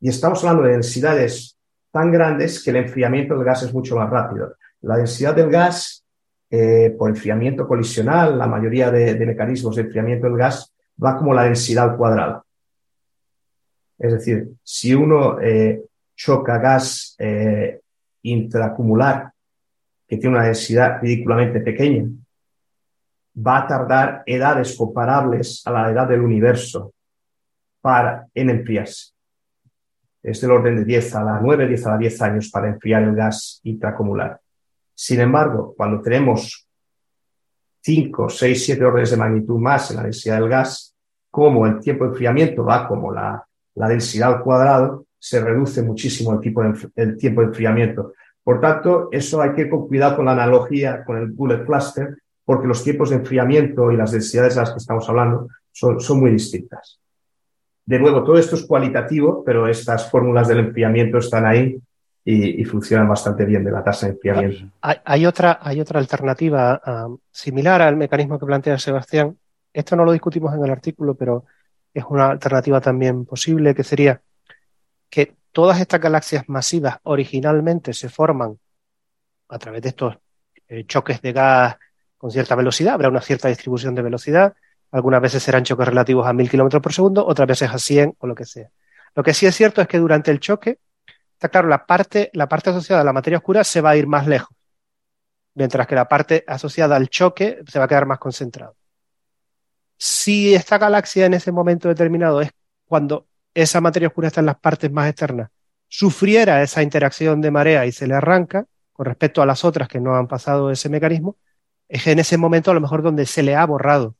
[0.01, 1.57] Y estamos hablando de densidades
[1.91, 4.53] tan grandes que el enfriamiento del gas es mucho más rápido.
[4.81, 6.03] La densidad del gas
[6.49, 10.73] eh, por enfriamiento colisional, la mayoría de, mecanismos de enfriamiento del gas
[11.03, 12.45] va como la densidad al cuadrado.
[13.97, 15.83] Es decir, si uno eh,
[16.15, 17.81] choca gas eh,
[18.21, 19.31] intracumular
[20.07, 22.07] que tiene una densidad ridículamente pequeña,
[23.37, 26.93] va a tardar edades comparables a la edad del universo
[27.81, 29.11] para, en enfriarse.
[30.23, 33.03] Es del orden de 10 a la 9, 10 a la 10 años para enfriar
[33.03, 34.39] el gas intracumular.
[34.99, 36.67] Sin embargo, cuando tenemos
[37.81, 40.95] 5, 6, 7 órdenes de magnitud más en la densidad del gas,
[41.29, 43.45] como el tiempo de enfriamiento va como la,
[43.75, 48.13] densidad al cuadrado, se reduce muchísimo el tiempo de enfriamiento.
[48.43, 52.17] Por tanto, eso hay que ir con cuidado con la analogía con el bullet cluster,
[52.43, 56.21] porque los tiempos de enfriamiento y las densidades de las que estamos hablando son, son
[56.21, 56.99] muy distintas.
[57.85, 61.79] De nuevo, todo esto es cualitativo, pero estas fórmulas del enfriamiento están ahí
[62.29, 64.69] y, funcionan bastante bien de la tasa de enfriamiento.
[64.81, 69.37] Hay, otra, hay otra alternativa ah, similar al mecanismo que plantea Sebastián.
[69.71, 71.45] Esto no lo discutimos en el artículo, pero
[71.93, 74.21] es una alternativa también posible, que sería
[75.09, 78.59] que todas estas galaxias masivas originalmente se forman
[79.47, 80.17] a través de estos
[80.67, 81.77] eh, choques de gas
[82.17, 84.53] con cierta velocidad, habrá una cierta distribución de velocidad,
[84.91, 88.27] algunas veces serán choques relativos a 1000 kilómetros por segundo, otras veces a 100 o
[88.27, 88.69] lo que sea.
[89.15, 90.79] Lo que sí es cierto es que durante el choque,
[91.37, 94.07] está claro, la parte, la parte asociada a la materia oscura se va a ir
[94.07, 94.49] más lejos,
[95.53, 98.73] mientras que la parte asociada al choque se va a quedar más concentrada.
[99.97, 102.49] Si esta galaxia en ese momento determinado es
[102.85, 105.49] cuando esa materia oscura está en las partes más externas,
[105.87, 109.99] sufriera esa interacción de marea y se le arranca con respecto a las otras que
[109.99, 111.37] no han pasado ese mecanismo,
[111.87, 114.15] es en ese momento a lo mejor donde se le ha borrado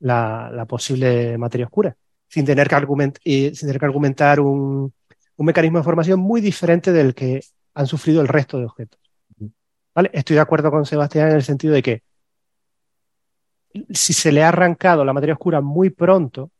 [0.00, 2.76] la, posible materia oscura, sin tener que,
[3.54, 4.92] sin tener que argumentar un,
[5.36, 7.40] un, mecanismo de formación muy diferente del que
[7.74, 9.00] han sufrido el resto de objetos.
[9.94, 10.10] ¿Vale?
[10.12, 12.02] Estoy de acuerdo con Sebastián en el sentido de que
[13.90, 16.50] si se le ha arrancado la materia oscura muy pronto,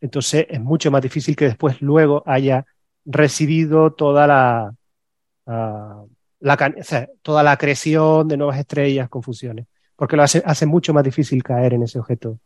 [0.00, 2.66] entonces es mucho más difícil que después luego haya
[3.04, 4.74] recibido toda la,
[7.22, 11.42] toda la acreción de nuevas estrellas con fusiones, porque lo hace, hace mucho más difícil
[11.42, 12.38] caer en ese objeto.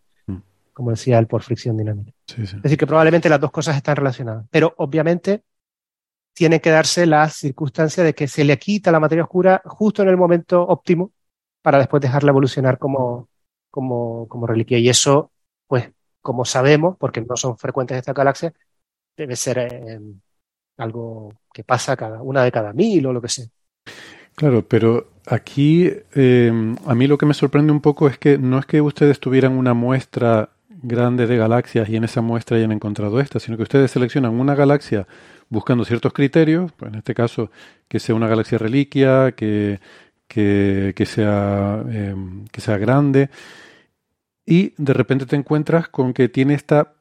[0.81, 2.11] Como decía él, por fricción dinámica.
[2.27, 5.43] Es decir, que probablemente las dos cosas están relacionadas, pero obviamente
[6.33, 10.09] tiene que darse la circunstancia de que se le quita la materia oscura justo en
[10.09, 11.13] el momento óptimo
[11.61, 13.29] para después dejarla evolucionar como,
[13.71, 14.79] como, como reliquia.
[14.79, 15.33] Y eso,
[15.67, 15.91] pues,
[16.23, 18.55] como sabemos, porque no son frecuentes esta galaxia,
[19.15, 20.01] debe ser eh,
[20.79, 23.45] algo que pasa cada una de cada mil o lo que sea.
[24.35, 28.59] Claro, pero aquí eh, a mí lo que me sorprende un poco es que no
[28.59, 30.49] es que ustedes tuvieran una muestra
[30.83, 34.55] grande de galaxias y en esa muestra hayan encontrado esta, sino que ustedes seleccionan una
[34.55, 35.07] galaxia
[35.49, 37.51] buscando ciertos criterios, pues en este caso
[37.89, 39.81] que sea una galaxia reliquia, que,
[40.29, 42.15] que, sea, eh,
[42.53, 43.31] que sea grande,
[44.47, 46.93] y de repente te encuentras con que tiene esta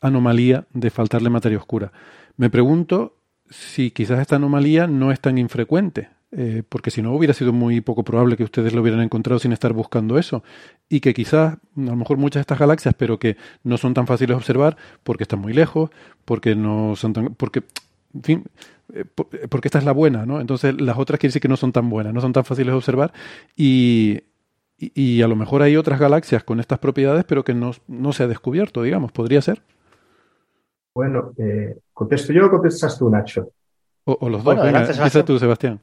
[0.00, 1.92] anomalía de faltarle materia oscura.
[2.36, 3.16] Me pregunto
[3.50, 7.80] si quizás esta anomalía no es tan infrecuente, eh, porque si no hubiera sido muy
[7.80, 10.42] poco probable que ustedes lo hubieran encontrado sin estar buscando eso,
[10.88, 14.06] y que quizás, a lo mejor muchas de estas galaxias, pero que no son tan
[14.06, 15.90] fáciles de observar porque están muy lejos,
[16.24, 17.34] porque no son tan...
[17.34, 17.62] porque,
[18.14, 18.44] en fin,
[18.92, 19.04] eh,
[19.48, 20.40] porque esta es la buena, ¿no?
[20.40, 22.76] Entonces las otras quiere decir que no son tan buenas, no son tan fáciles de
[22.76, 23.12] observar
[23.56, 24.20] y,
[24.78, 28.22] y, a lo mejor hay otras galaxias con estas propiedades, pero que no, no se
[28.22, 29.12] ha descubierto, digamos.
[29.12, 29.62] ¿Podría ser?
[30.94, 33.50] Bueno, eh, contesto yo o contestas tú, Nacho.
[34.04, 34.56] O, los dos.
[34.56, 35.80] Venga, empieza tú, Sebastián.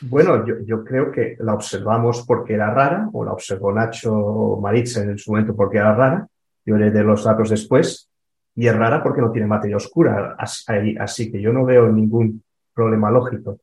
[0.00, 5.18] Bueno, yo, creo que la observamos porque era rara, o la observó Nacho Maritza en
[5.18, 6.28] su momento porque era rara.
[6.64, 8.08] Yo le de los datos después.
[8.54, 10.36] Y es rara porque no tiene materia oscura.
[10.38, 12.42] Así, así que yo no veo ningún
[12.72, 13.58] problema lógico.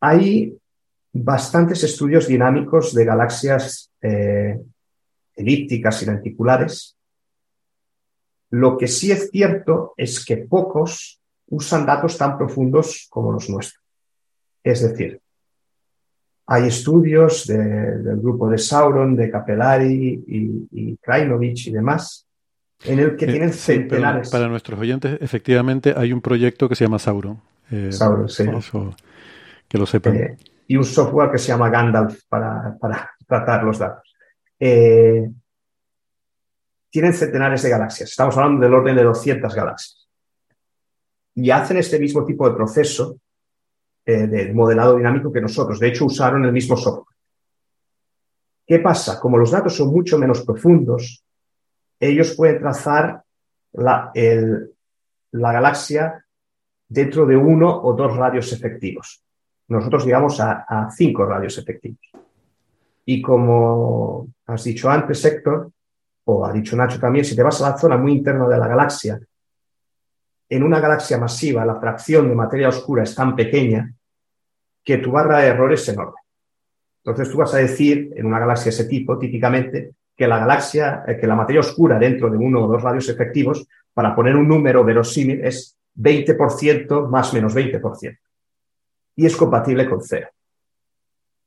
[0.00, 0.56] Hay
[1.12, 4.58] bastantes estudios dinámicos de galaxias eh,
[5.34, 6.96] elípticas y lenticulares.
[8.50, 13.82] Lo que sí es cierto es que pocos usan datos tan profundos como los nuestros.
[14.62, 15.20] Es decir,
[16.46, 22.26] hay estudios del grupo de Sauron, de Capellari y, y Krainovich y demás,
[22.84, 24.30] en el que eh, tienen centenares.
[24.30, 27.40] para nuestros oyentes, efectivamente, hay un proyecto que se llama Sauron.
[27.70, 28.44] Eh, Sauron, sí.
[29.68, 30.36] que lo sepan
[30.68, 32.76] y un software que se llama Gandalf para,
[33.26, 34.14] tratar los datos.
[34.58, 35.28] Eh,
[36.90, 40.08] tienen centenares de galaxias, estamos hablando del orden de 200 galaxias.
[41.34, 43.18] Y hacen este mismo tipo de proceso
[44.06, 45.78] eh, de modelado dinámico que nosotros.
[45.78, 47.16] De hecho, usaron el mismo software.
[48.66, 49.20] ¿Qué pasa?
[49.20, 51.22] Como los datos son mucho menos profundos,
[52.00, 53.22] ellos pueden trazar
[53.72, 56.24] la, la galaxia
[56.88, 59.26] dentro de uno o dos radios efectivos
[59.68, 62.00] nosotros llegamos a, cinco radios efectivos.
[63.04, 65.70] Y como has dicho antes, Héctor,
[66.24, 68.68] o ha dicho Nacho también, si te vas a la zona muy interna de la
[68.68, 69.18] galaxia,
[70.48, 73.92] en una galaxia masiva la fracción de materia oscura es tan pequeña
[74.86, 76.20] que tu barra de error es enorme.
[77.04, 81.02] Entonces tú vas a decir, en una galaxia de ese tipo, típicamente, que la galaxia,
[81.08, 84.46] eh, que la materia oscura dentro de uno o dos radios efectivos, para poner un
[84.46, 88.16] número verosímil, es 20% más menos 20%
[89.16, 90.28] y es compatible con cero.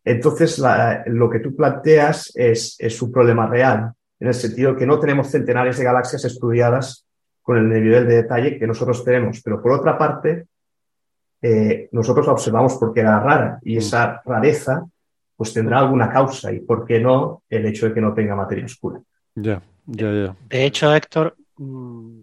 [0.04, 0.62] Entonces,
[1.06, 5.30] lo que tú planteas es, es, un problema real, en el sentido que no tenemos
[5.30, 7.06] centenares de galaxias estudiadas
[7.42, 9.42] con el nivel de detalle que nosotros tenemos.
[9.44, 10.48] Pero por otra parte,
[11.42, 14.86] eh, nosotros la observamos porque era rara y esa rareza
[15.36, 18.66] pues tendrá alguna causa y por qué no el hecho de que no tenga materia
[18.66, 19.00] oscura.
[19.36, 20.36] Ya, ya, ya.
[20.50, 22.20] De hecho, Héctor, mm,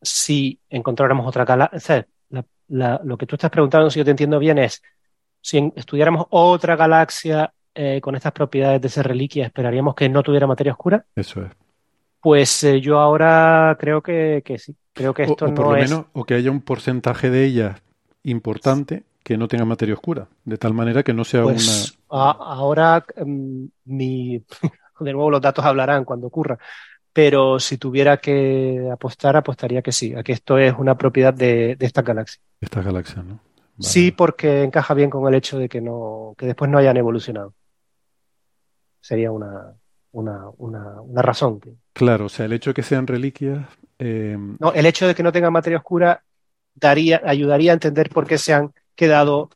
[0.00, 2.06] si encontráramos otra galaxia,
[2.68, 4.80] lo que tú estás preguntando, si yo te entiendo bien, es
[5.40, 10.46] si estudiáramos otra galaxia eh, con estas propiedades de ser reliquia, ¿esperaríamos que no tuviera
[10.46, 11.04] materia oscura?
[11.16, 11.50] Eso es.
[12.20, 14.76] Pues eh, yo ahora creo que, sí.
[14.92, 17.82] Creo que esto o, por lo menos, o que haya un porcentaje de ellas
[18.30, 22.30] importante que no tenga materia oscura, de tal manera que no sea pues, una...
[22.30, 24.38] ahora mm, mi,
[25.00, 26.58] de nuevo los datos hablarán cuando ocurra,
[27.12, 31.76] pero si tuviera que apostar, apostaría que sí, a que esto es una propiedad de,
[31.76, 32.40] de esta galaxia.
[32.60, 33.40] Esta galaxia, ¿no?
[33.80, 37.54] Sí, porque encaja bien con el hecho de que no, que después no hayan evolucionado.
[39.00, 39.74] Sería una,
[40.12, 41.60] una, una, una razón.
[41.92, 43.68] Claro, o sea, el hecho de que sean reliquias.
[43.98, 44.36] Eh...
[44.58, 46.22] No, el hecho de que no tengan materia oscura
[46.80, 49.50] daría, ayudaría a entender por qué se han quedado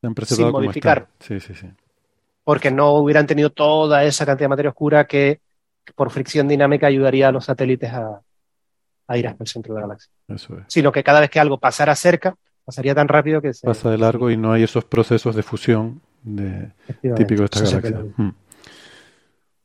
[0.00, 1.08] se han sin modificar.
[1.20, 1.68] Sí, sí, sí.
[2.44, 5.40] Porque no hubieran tenido toda esa cantidad de materia oscura que
[5.94, 8.20] por fricción dinámica ayudaría a los satélites a,
[9.06, 10.10] a ir hasta el centro de la galaxia.
[10.28, 10.64] Eso es.
[10.68, 12.34] Sino que cada vez que algo pasara cerca,
[12.64, 13.66] pasaría tan rápido que se...
[13.66, 16.72] Pasa de largo y no hay esos procesos de fusión de,
[17.16, 18.12] típicos de esta galaxia.
[18.16, 18.34] Mm.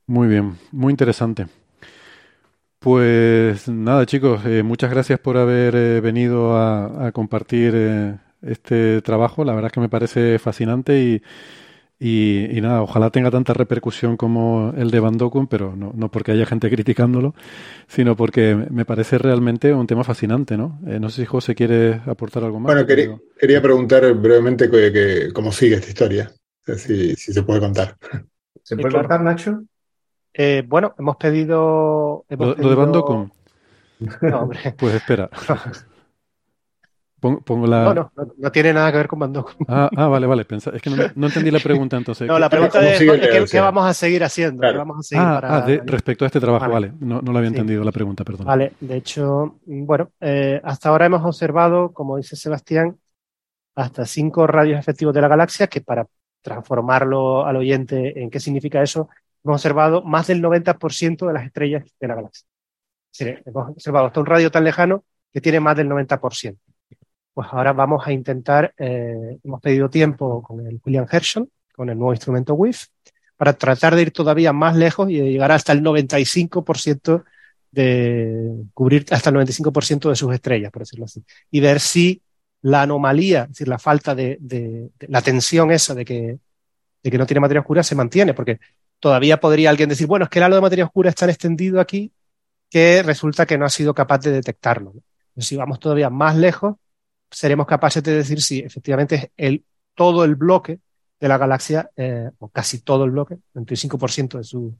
[0.07, 1.47] Muy bien, muy interesante.
[2.87, 9.01] Pues nada, chicos, eh, muchas gracias por haber eh, venido a, a compartir eh, este
[9.01, 9.43] trabajo.
[9.43, 11.21] La verdad es que me parece fascinante
[11.99, 15.17] y, y, nada, ojalá tenga tanta repercusión como el de Van
[15.49, 17.35] pero no, no, porque haya gente criticándolo,
[17.89, 20.79] sino porque me parece realmente un tema fascinante, ¿no?
[20.87, 22.73] Eh, no sé si José quiere aportar algo más.
[22.73, 26.31] Bueno, quería, quería preguntar brevemente que, cómo sigue esta historia,
[26.77, 27.97] si, si se puede contar.
[28.63, 29.61] ¿Se puede contar, Nacho?
[30.39, 32.25] Eh, bueno, hemos pedido...
[32.29, 32.69] Hemos ¿Lo, pedido...
[32.69, 33.31] de Van
[34.21, 34.59] No, hombre.
[34.77, 35.29] Pues espera.
[37.19, 37.83] Pongo, la...
[37.83, 39.51] no, no, no, no, tiene nada que ver con Bandoco.
[39.67, 40.45] Ah, ah, vale, vale.
[40.47, 42.27] Es que no, no, entendí la pregunta entonces.
[42.27, 44.59] No, la pregunta es, ¿qué, ¿qué, vamos a seguir haciendo?
[44.59, 44.73] Claro.
[44.73, 45.55] ¿Qué vamos a seguir ah, para...
[45.55, 46.89] ah de, respecto a este trabajo, vale.
[46.89, 46.93] vale.
[46.99, 47.85] No, no lo había entendido sí.
[47.85, 48.45] la pregunta, perdón.
[48.45, 52.95] Vale, de hecho, bueno, eh, hasta ahora hemos observado, como dice Sebastián,
[53.73, 56.05] hasta cinco radios efectivos de la galaxia, que para
[56.43, 59.09] transformarlo al oyente en qué significa eso,
[59.47, 62.47] hemos observado más del 90% de las estrellas de la galaxia.
[63.19, 66.57] Hemos observado hasta un radio tan lejano que tiene más del 90%
[67.37, 71.95] pues ahora vamos a intentar, eh, hemos pedido tiempo con el William Herschel, con el
[71.95, 72.87] nuevo instrumento WIF,
[73.35, 77.25] para tratar de ir todavía más lejos y de llegar hasta el 95%
[77.69, 82.23] de cubrir hasta el 95% de sus estrellas, por decirlo así, y ver si
[82.63, 86.39] la anomalía, es decir, la falta de, de, de la tensión esa de que,
[87.03, 88.59] de que no tiene materia oscura se mantiene, porque
[88.99, 91.79] todavía podría alguien decir, bueno, es que el halo de materia oscura es tan extendido
[91.79, 92.11] aquí
[92.69, 94.93] que resulta que no ha sido capaz de detectarlo.
[95.37, 96.75] Si vamos todavía más lejos,
[97.29, 99.63] seremos capaces de decir si efectivamente el,
[99.95, 100.79] todo el bloque
[101.19, 104.75] de la galaxia, eh, o casi todo el bloque, 25% de su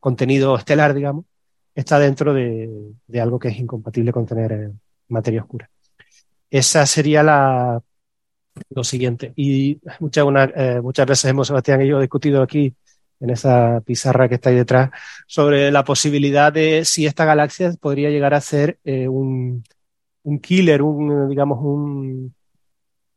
[0.00, 1.24] contenido estelar, digamos,
[1.74, 4.72] está dentro de, de algo que es incompatible con tener eh,
[5.08, 5.70] materia oscura.
[6.50, 7.82] Esa sería la,
[8.70, 9.32] lo siguiente.
[9.36, 10.26] Y muchas,
[10.56, 12.74] eh, muchas veces hemos, Sebastián y yo, discutido aquí
[13.20, 14.90] en esa pizarra que está ahí detrás
[15.26, 19.62] sobre la posibilidad de si esta galaxia podría llegar a ser eh, un,
[20.24, 22.34] un killer, un, digamos, un,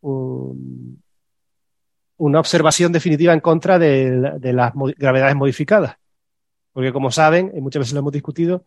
[0.01, 1.01] un,
[2.17, 5.97] una observación definitiva en contra de, de, las gravedades modificadas.
[6.71, 8.65] Porque como saben, y muchas veces lo hemos discutido,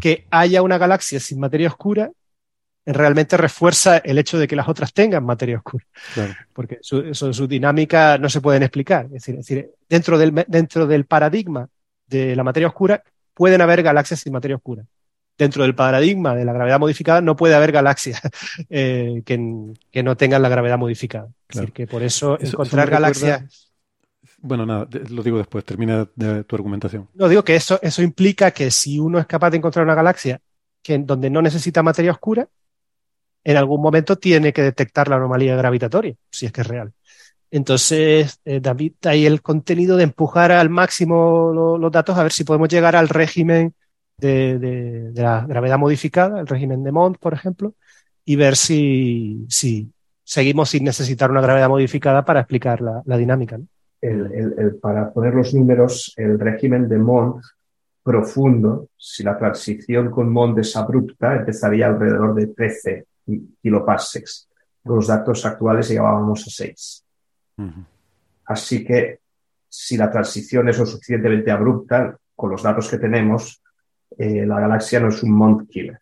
[0.00, 2.12] que haya una galaxia sin materia oscura
[2.84, 5.84] realmente refuerza el hecho de que las otras tengan materia oscura.
[6.14, 6.34] Claro.
[6.52, 9.06] Porque su, su, su, dinámica no se pueden explicar.
[9.06, 11.68] Es decir, es decir, dentro, del, dentro del paradigma
[12.06, 13.02] de la materia oscura
[13.34, 14.84] pueden haber galaxias sin materia oscura
[15.38, 18.20] dentro del paradigma de la gravedad modificada no puede haber galaxias
[18.70, 21.28] eh, que, que, no tengan la gravedad modificada.
[21.46, 21.48] Claro.
[21.48, 23.68] Es decir, que por eso, eso encontrar eso galaxias...
[24.44, 27.08] Bueno, nada, lo digo después, termina de tu argumentación.
[27.14, 30.40] No, digo que eso, eso implica que si uno es capaz de encontrar una galaxia
[30.82, 32.48] que, donde no necesita materia oscura,
[33.44, 36.92] en algún momento tiene que detectar la anomalía gravitatoria, si es que es real.
[37.50, 42.32] Entonces, eh, David, hay el contenido de empujar al máximo lo, los datos a ver
[42.32, 43.74] si podemos llegar al régimen
[44.16, 47.74] de, la gravedad modificada, el régimen de Mond, por ejemplo,
[48.24, 49.46] y ver si,
[50.24, 53.58] seguimos sin necesitar una gravedad modificada para explicar la, dinámica.
[54.80, 57.42] para poner los números, el régimen de Mond
[58.02, 63.06] profundo, si la transición con Mond es abrupta, empezaría alrededor de 13
[63.62, 64.48] kiloparsecs.
[64.84, 67.04] Los datos actuales llegábamos a 6.
[67.58, 67.86] Uh -huh.
[68.46, 69.20] Así que
[69.68, 73.62] si la transición es lo suficientemente abrupta, con los datos que tenemos,
[74.18, 75.98] eh, la galaxia no es un Mont killer.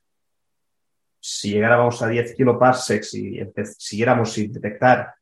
[1.21, 3.41] Si llegáramos a 10 kiloparsecs y
[3.79, 5.15] siguiéramos sin detectar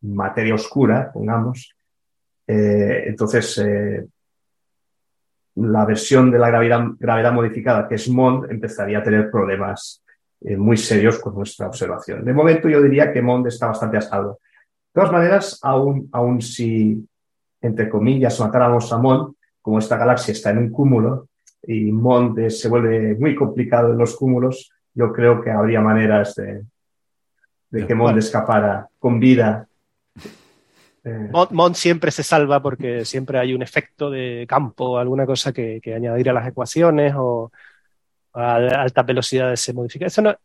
[0.00, 1.74] materia oscura, pongamos,
[2.46, 4.06] eh, entonces eh,
[5.56, 10.03] la versión de la gravedad, gravedad, modificada, que es MOND, empezaría a tener problemas
[10.44, 12.24] eh, muy serios con nuestra observación.
[12.24, 14.38] De momento yo diría que MOND está bastante a salvo.
[14.92, 17.04] De todas maneras, aún, aún si,
[17.60, 21.28] entre comillas, matáramos a MOND, como esta galaxia está en un cúmulo,
[21.66, 26.62] y Monte se vuelve muy complicado en los cúmulos, yo creo que habría maneras de,
[27.70, 29.66] de que Mond escapara con vida.
[31.02, 35.80] Eh, Mond, siempre se salva porque siempre hay un efecto de campo, alguna cosa que,
[35.94, 37.50] añadir a las ecuaciones o
[38.34, 40.06] a altas velocidades se modifica.
[40.06, 40.36] Eso no,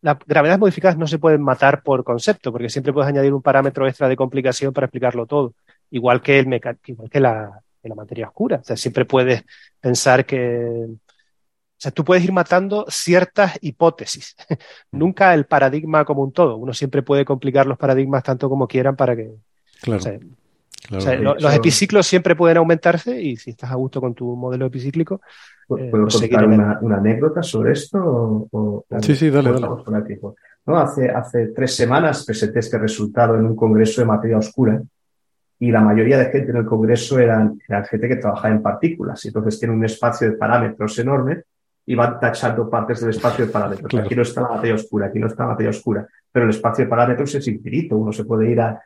[0.00, 3.86] las gravedades modificadas no se pueden matar por concepto, porque siempre puedes añadir un parámetro
[3.86, 5.54] extra de complicación para explicarlo todo,
[5.90, 8.56] igual que, el igual que la, la materia oscura.
[8.56, 9.44] O sea, siempre puedes
[9.80, 10.86] pensar que
[11.82, 14.36] o sea, tú puedes ir matando ciertas hipótesis,
[14.92, 16.56] nunca el paradigma como un todo.
[16.56, 19.32] Uno siempre puede complicar los paradigmas tanto como quieran para que...
[19.80, 19.98] Claro.
[19.98, 20.18] O sea,
[20.90, 25.20] los epiciclos siempre pueden aumentarse y si estás a gusto con tu modelo epicíclico...
[25.78, 28.48] Eh, ¿Puedo contar una, anécdota sobre esto?
[28.50, 29.68] O, sí, sí, dale, dale.
[30.66, 34.80] No, hace, hace tres semanas presenté este resultado en un congreso de materia oscura
[35.58, 39.24] y la mayoría de gente en el congreso eran, eran gente que trabajaba en partículas
[39.24, 41.44] y entonces tiene un espacio de parámetros enorme
[41.86, 43.94] y van tachando partes del espacio de parámetros.
[43.94, 46.84] Aquí no está la materia oscura, aquí no está la materia oscura, pero el espacio
[46.84, 48.80] de parámetros es infinito, uno se puede ir a...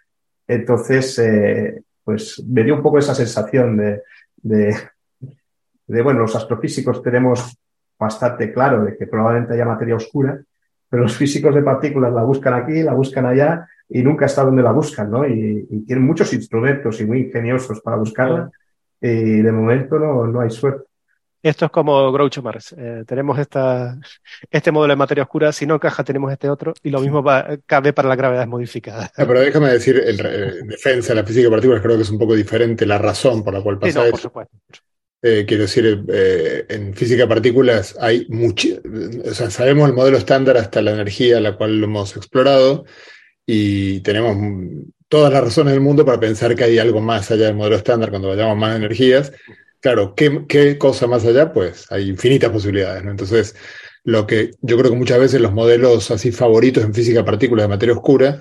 [0.46, 4.02] Entonces, eh, pues me dio un poco esa sensación de,
[4.36, 7.58] de, bueno, los astrofísicos tenemos
[7.98, 10.40] bastante claro de que probablemente haya materia oscura,
[10.88, 14.62] pero los físicos de partículas la buscan aquí, la buscan allá y nunca está donde
[14.62, 15.26] la buscan, ¿no?
[15.26, 18.52] Y, y tienen muchos instrumentos y muy ingeniosos para buscarla
[19.00, 20.85] y de momento no, no hay suerte.
[21.46, 22.74] Esto es como Groucho Marx.
[22.76, 23.96] Eh, tenemos esta,
[24.50, 27.56] este modelo de materia oscura, si no encaja tenemos este otro, y lo mismo va,
[27.66, 29.12] cabe para las gravedades modificadas.
[29.16, 32.18] Ah, pero déjame decir, en, defensa de la física de partículas, creo que es un
[32.18, 34.56] poco diferente la razón por la cual pasa sí, no, Por supuesto.
[35.22, 38.66] Eh, quiero decir, eh, en física de partículas hay mucho,
[39.24, 42.86] o sea, sabemos el modelo estándar hasta la energía a la cual lo hemos explorado
[43.46, 44.36] y tenemos
[45.06, 48.10] todas las razones del mundo para pensar que hay algo más allá del modelo estándar
[48.10, 49.32] cuando vayamos más energías
[49.80, 51.52] claro, ¿qué, cosa más allá?
[51.52, 53.10] Pues hay infinitas posibilidades, ¿no?
[53.10, 53.54] Entonces,
[54.04, 57.64] lo que yo creo que muchas veces los modelos así favoritos en física de partículas
[57.64, 58.40] de materia oscura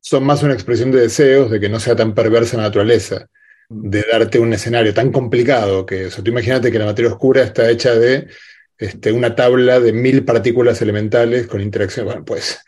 [0.00, 3.26] son más una expresión de deseos de que no sea tan perversa la naturaleza,
[3.68, 7.42] de darte un escenario tan complicado que, o sea, tú imagínate que la materia oscura
[7.42, 8.28] está hecha de
[8.80, 12.06] este, una tabla de mil partículas elementales con interacción.
[12.06, 12.60] Bueno, pues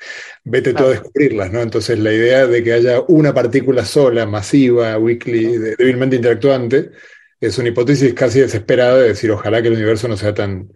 [0.44, 1.62] vete tú a descubrirlas, ¿no?
[1.62, 6.90] Entonces la idea de que haya una partícula sola, masiva, weakly, débilmente interactuante,
[7.46, 10.68] es una hipótesis casi desesperada de decir, ojalá que el universo no sea tan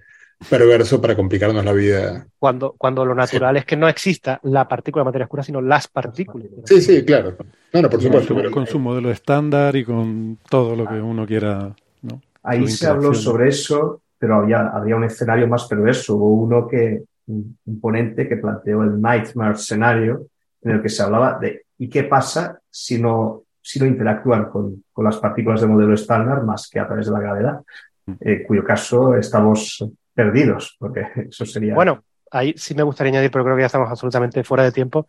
[0.50, 2.26] perverso para complicarnos la vida.
[2.38, 5.88] Cuando, cuando lo natural es que no exista la partícula de materia oscura, sino las
[5.88, 6.48] partículas.
[6.64, 7.36] Sí, sí, claro.
[7.72, 8.34] No, por supuesto.
[8.50, 11.74] Con, su, modelo estándar y con todo lo que uno quiera.
[12.02, 12.20] ¿no?
[12.42, 16.16] Ahí se habló sobre eso, pero había, había un escenario más perverso.
[16.16, 20.26] Hubo uno que, un ponente que planteó el nightmare escenario,
[20.62, 24.84] en el que se hablaba de ¿y qué pasa si no si no interactúan con,
[24.98, 27.60] las partículas de modelo estándar más que a través de la gravedad,
[28.06, 31.74] en eh, cuyo caso estamos perdidos, porque eso sería...
[31.74, 35.08] Bueno, ahí sí me gustaría añadir, pero creo que ya estamos absolutamente fuera de tiempo,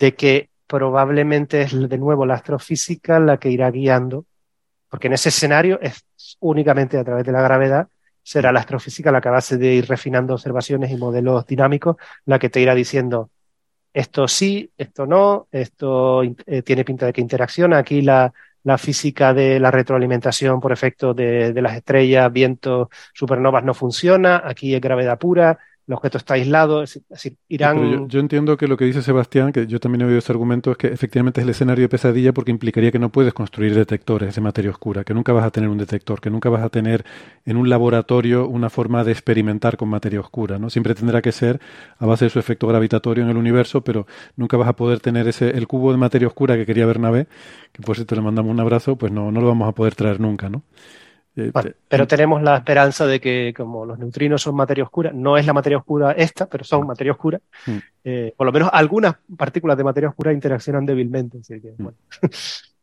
[0.00, 4.26] de que probablemente es de nuevo la astrofísica la que irá guiando,
[4.88, 6.04] porque en ese escenario es
[6.40, 7.86] únicamente a través de la gravedad,
[8.20, 12.40] será la astrofísica la que a base de ir refinando observaciones y modelos dinámicos, la
[12.40, 13.30] que te irá diciendo,
[13.92, 17.78] esto sí, esto no, esto eh, tiene pinta de que interacciona.
[17.78, 18.32] Aquí la,
[18.64, 24.42] la, física de la retroalimentación por efecto de, de las estrellas, vientos, supernovas no funciona.
[24.44, 25.58] Aquí es gravedad pura
[25.88, 28.08] el objeto está aislado, es decir, irán...
[28.08, 30.76] yo, entiendo que lo que dice Sebastián, que yo también he oído ese argumento, es
[30.76, 34.40] que efectivamente es el escenario de pesadilla porque implicaría que no puedes construir detectores de
[34.40, 37.04] materia oscura, que nunca vas a tener un detector, que nunca vas a tener
[37.44, 40.70] en un laboratorio una forma de experimentar con materia oscura, ¿no?
[40.70, 41.60] Siempre tendrá que ser
[41.98, 44.06] a base de su efecto gravitatorio en el universo, pero
[44.36, 47.26] nunca vas a poder tener ese el cubo de materia oscura que quería Bernabé,
[47.72, 49.96] que por si te le mandamos un abrazo, pues no, no lo vamos a poder
[49.96, 50.62] traer nunca, ¿no?
[51.34, 51.50] Eh,
[51.88, 55.54] pero tenemos la esperanza de que como los neutrinos son materia oscura, no es la
[55.54, 57.76] materia oscura esta, pero son materia oscura, mm.
[58.04, 61.38] eh, por lo menos algunas partículas de materia oscura interaccionan débilmente.
[61.38, 61.88] Mm.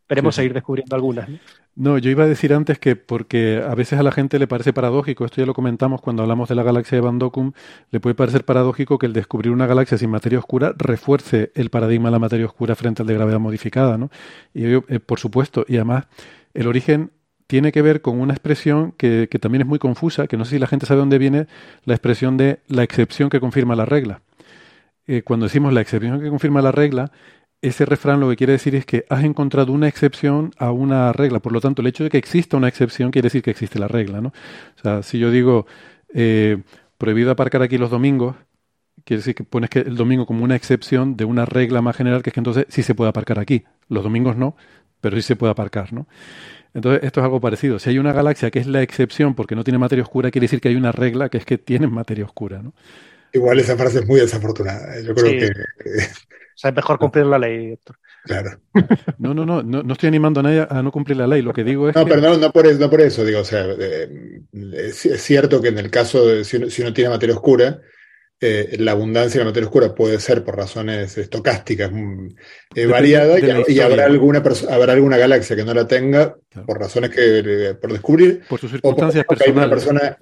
[0.09, 1.29] esperemos seguir descubriendo algunas.
[1.75, 1.99] ¿no?
[1.99, 5.25] yo iba a decir antes que porque a veces a la gente le parece paradójico,
[5.25, 7.51] esto ya lo comentamos cuando hablamos de la galaxia de Van Dokum,
[7.91, 12.09] le puede parecer paradójico que el descubrir una galaxia sin materia oscura refuerce el paradigma
[12.09, 13.99] de la materia oscura frente al de gravedad modificada.
[13.99, 14.09] ¿no?
[14.55, 16.07] Y eh, por supuesto, y además
[16.55, 17.11] el origen
[17.49, 20.59] tiene que ver con una expresión que, también es muy confusa, que no sé si
[20.59, 21.47] la gente sabe dónde viene
[21.83, 24.21] la expresión de la excepción que confirma la regla.
[25.07, 27.11] Eh, cuando decimos la excepción que confirma la regla,
[27.63, 31.39] ese refrán lo que quiere decir es que has encontrado una excepción a una regla.
[31.39, 33.87] Por lo tanto, el hecho de que exista una excepción quiere decir que existe la
[33.87, 34.21] regla.
[34.21, 34.27] ¿no?
[34.29, 35.65] O sea, si yo digo
[36.13, 36.61] eh,
[36.99, 38.35] prohibido aparcar aquí los domingos,
[39.05, 42.21] quiere decir que pones que el domingo como una excepción de una regla más general,
[42.21, 43.63] que es que entonces sí se puede aparcar aquí.
[43.87, 44.55] Los domingos no,
[45.01, 45.91] pero sí se puede aparcar.
[45.93, 46.05] ¿no?
[46.73, 47.79] Entonces, esto es algo parecido.
[47.79, 50.61] Si hay una galaxia que es la excepción porque no tiene materia oscura, quiere decir
[50.61, 52.73] que hay una regla que es que tienen materia oscura, ¿no?
[53.31, 54.97] Igual esa frase es muy desafortunada.
[54.97, 55.03] ¿eh?
[55.05, 55.51] Yo creo que
[56.55, 57.95] sea, es mejor cumplir la ley, Héctor.
[58.25, 58.59] Claro.
[59.17, 61.41] No, no, no, no, no estoy animando a nadie a no cumplir la ley.
[61.41, 61.95] Lo que digo es.
[61.95, 62.09] No, que...
[62.09, 64.41] pero no, no, por eso, no por eso, digo, o sea, eh,
[64.73, 67.79] es, es cierto que en el caso de si uno, si uno tiene materia oscura,
[68.41, 72.27] eh, la abundancia de la materia oscura puede ser por razones estocásticas mm,
[72.75, 76.65] eh, variada de y, habrá alguna habrá alguna galaxia que no la tenga Claro.
[76.65, 77.39] por razones que
[77.69, 80.15] eh, por descubrir Por sus o por, circunstancias porque hay una personales.
[80.15, 80.17] persona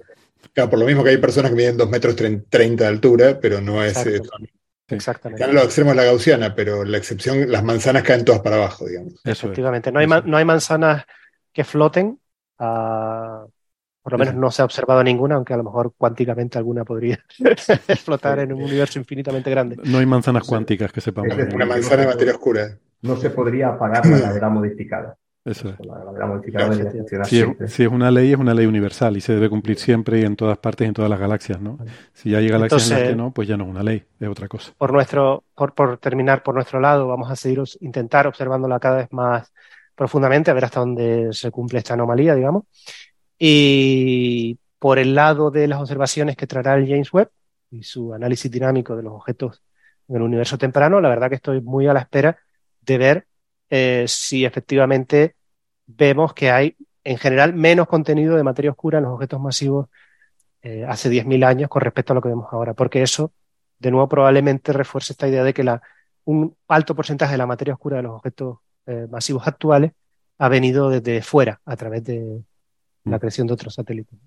[0.52, 3.60] claro, por lo mismo que hay personas que miden 2 metros 30 de altura pero
[3.60, 4.10] no es Exacto.
[4.10, 4.48] eh, son-
[4.90, 5.42] Exactamente.
[5.42, 8.86] están los extremos de la gaussiana pero la excepción las manzanas caen todas para abajo
[8.86, 9.46] digamos Eso.
[9.46, 9.92] Efectivamente.
[9.92, 11.04] No hay, no hay manzanas
[11.52, 12.18] que floten.
[12.58, 13.46] ah,
[14.08, 17.22] por lo menos no se ha observado ninguna, aunque a lo mejor cuánticamente alguna podría
[18.04, 19.76] flotar en un universo infinitamente grande.
[19.84, 21.36] No hay manzanas cuánticas que sepamos.
[21.36, 25.16] Es una manzana de materia oscura No se podría apagar la gravedad modificada.
[25.44, 25.86] Eso es.
[25.86, 29.16] La gravedad modificada debería funcionar Si es, si es una ley, es una ley universal
[29.16, 31.78] y se debe cumplir siempre y en todas partes y en todas las galaxias, ¿no?
[32.14, 34.28] Si ya hay galaxias en las que no, pues ya no es una ley, es
[34.28, 34.72] otra cosa.
[34.78, 39.12] Por nuestro, por, por terminar por nuestro lado, vamos a seguir intentar observándola cada vez
[39.12, 39.52] más
[39.94, 42.64] profundamente, a ver hasta dónde se cumple esta anomalía, digamos.
[43.38, 47.30] Y por el lado de las observaciones que traerá el James Webb
[47.70, 49.62] y su análisis dinámico de los objetos
[50.08, 52.38] en el universo temprano, la verdad que estoy muy a la espera
[52.80, 53.26] de ver
[53.70, 55.36] eh, si efectivamente
[55.86, 59.88] vemos que hay en general menos contenido de materia oscura en los objetos masivos
[60.62, 63.32] eh, hace 10.000 años con respecto a lo que vemos ahora, porque eso,
[63.78, 65.64] de nuevo, probablemente refuerce esta idea de que
[66.24, 69.92] un alto porcentaje de la materia oscura de los objetos eh, masivos actuales
[70.38, 72.42] ha venido desde fuera, a través de
[73.10, 74.18] la creación de otros satélites.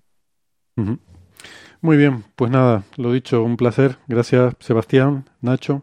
[1.80, 3.98] Muy bien, pues nada, lo dicho, un placer.
[4.06, 5.82] Gracias, Sebastián, Nacho.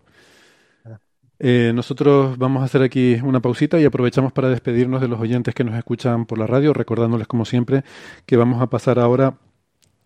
[1.40, 5.56] Eh, nosotros vamos a hacer aquí una pausita y aprovechamos para despedirnos de los oyentes
[5.56, 7.84] que nos escuchan por la radio, recordándoles como siempre
[8.26, 9.38] que vamos a pasar ahora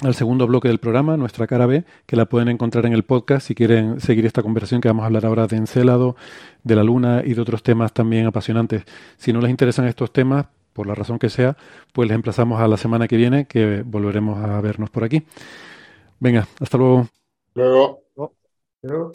[0.01, 3.47] al segundo bloque del programa, nuestra cara B, que la pueden encontrar en el podcast
[3.47, 6.15] si quieren seguir esta conversación que vamos a hablar ahora de Encélado,
[6.63, 8.83] de la Luna y de otros temas también apasionantes.
[9.17, 11.55] Si no les interesan estos temas, por la razón que sea,
[11.93, 15.23] pues les emplazamos a la semana que viene, que volveremos a vernos por aquí.
[16.19, 17.07] Venga, hasta luego.
[17.55, 18.01] luego
[18.81, 19.11] Pero-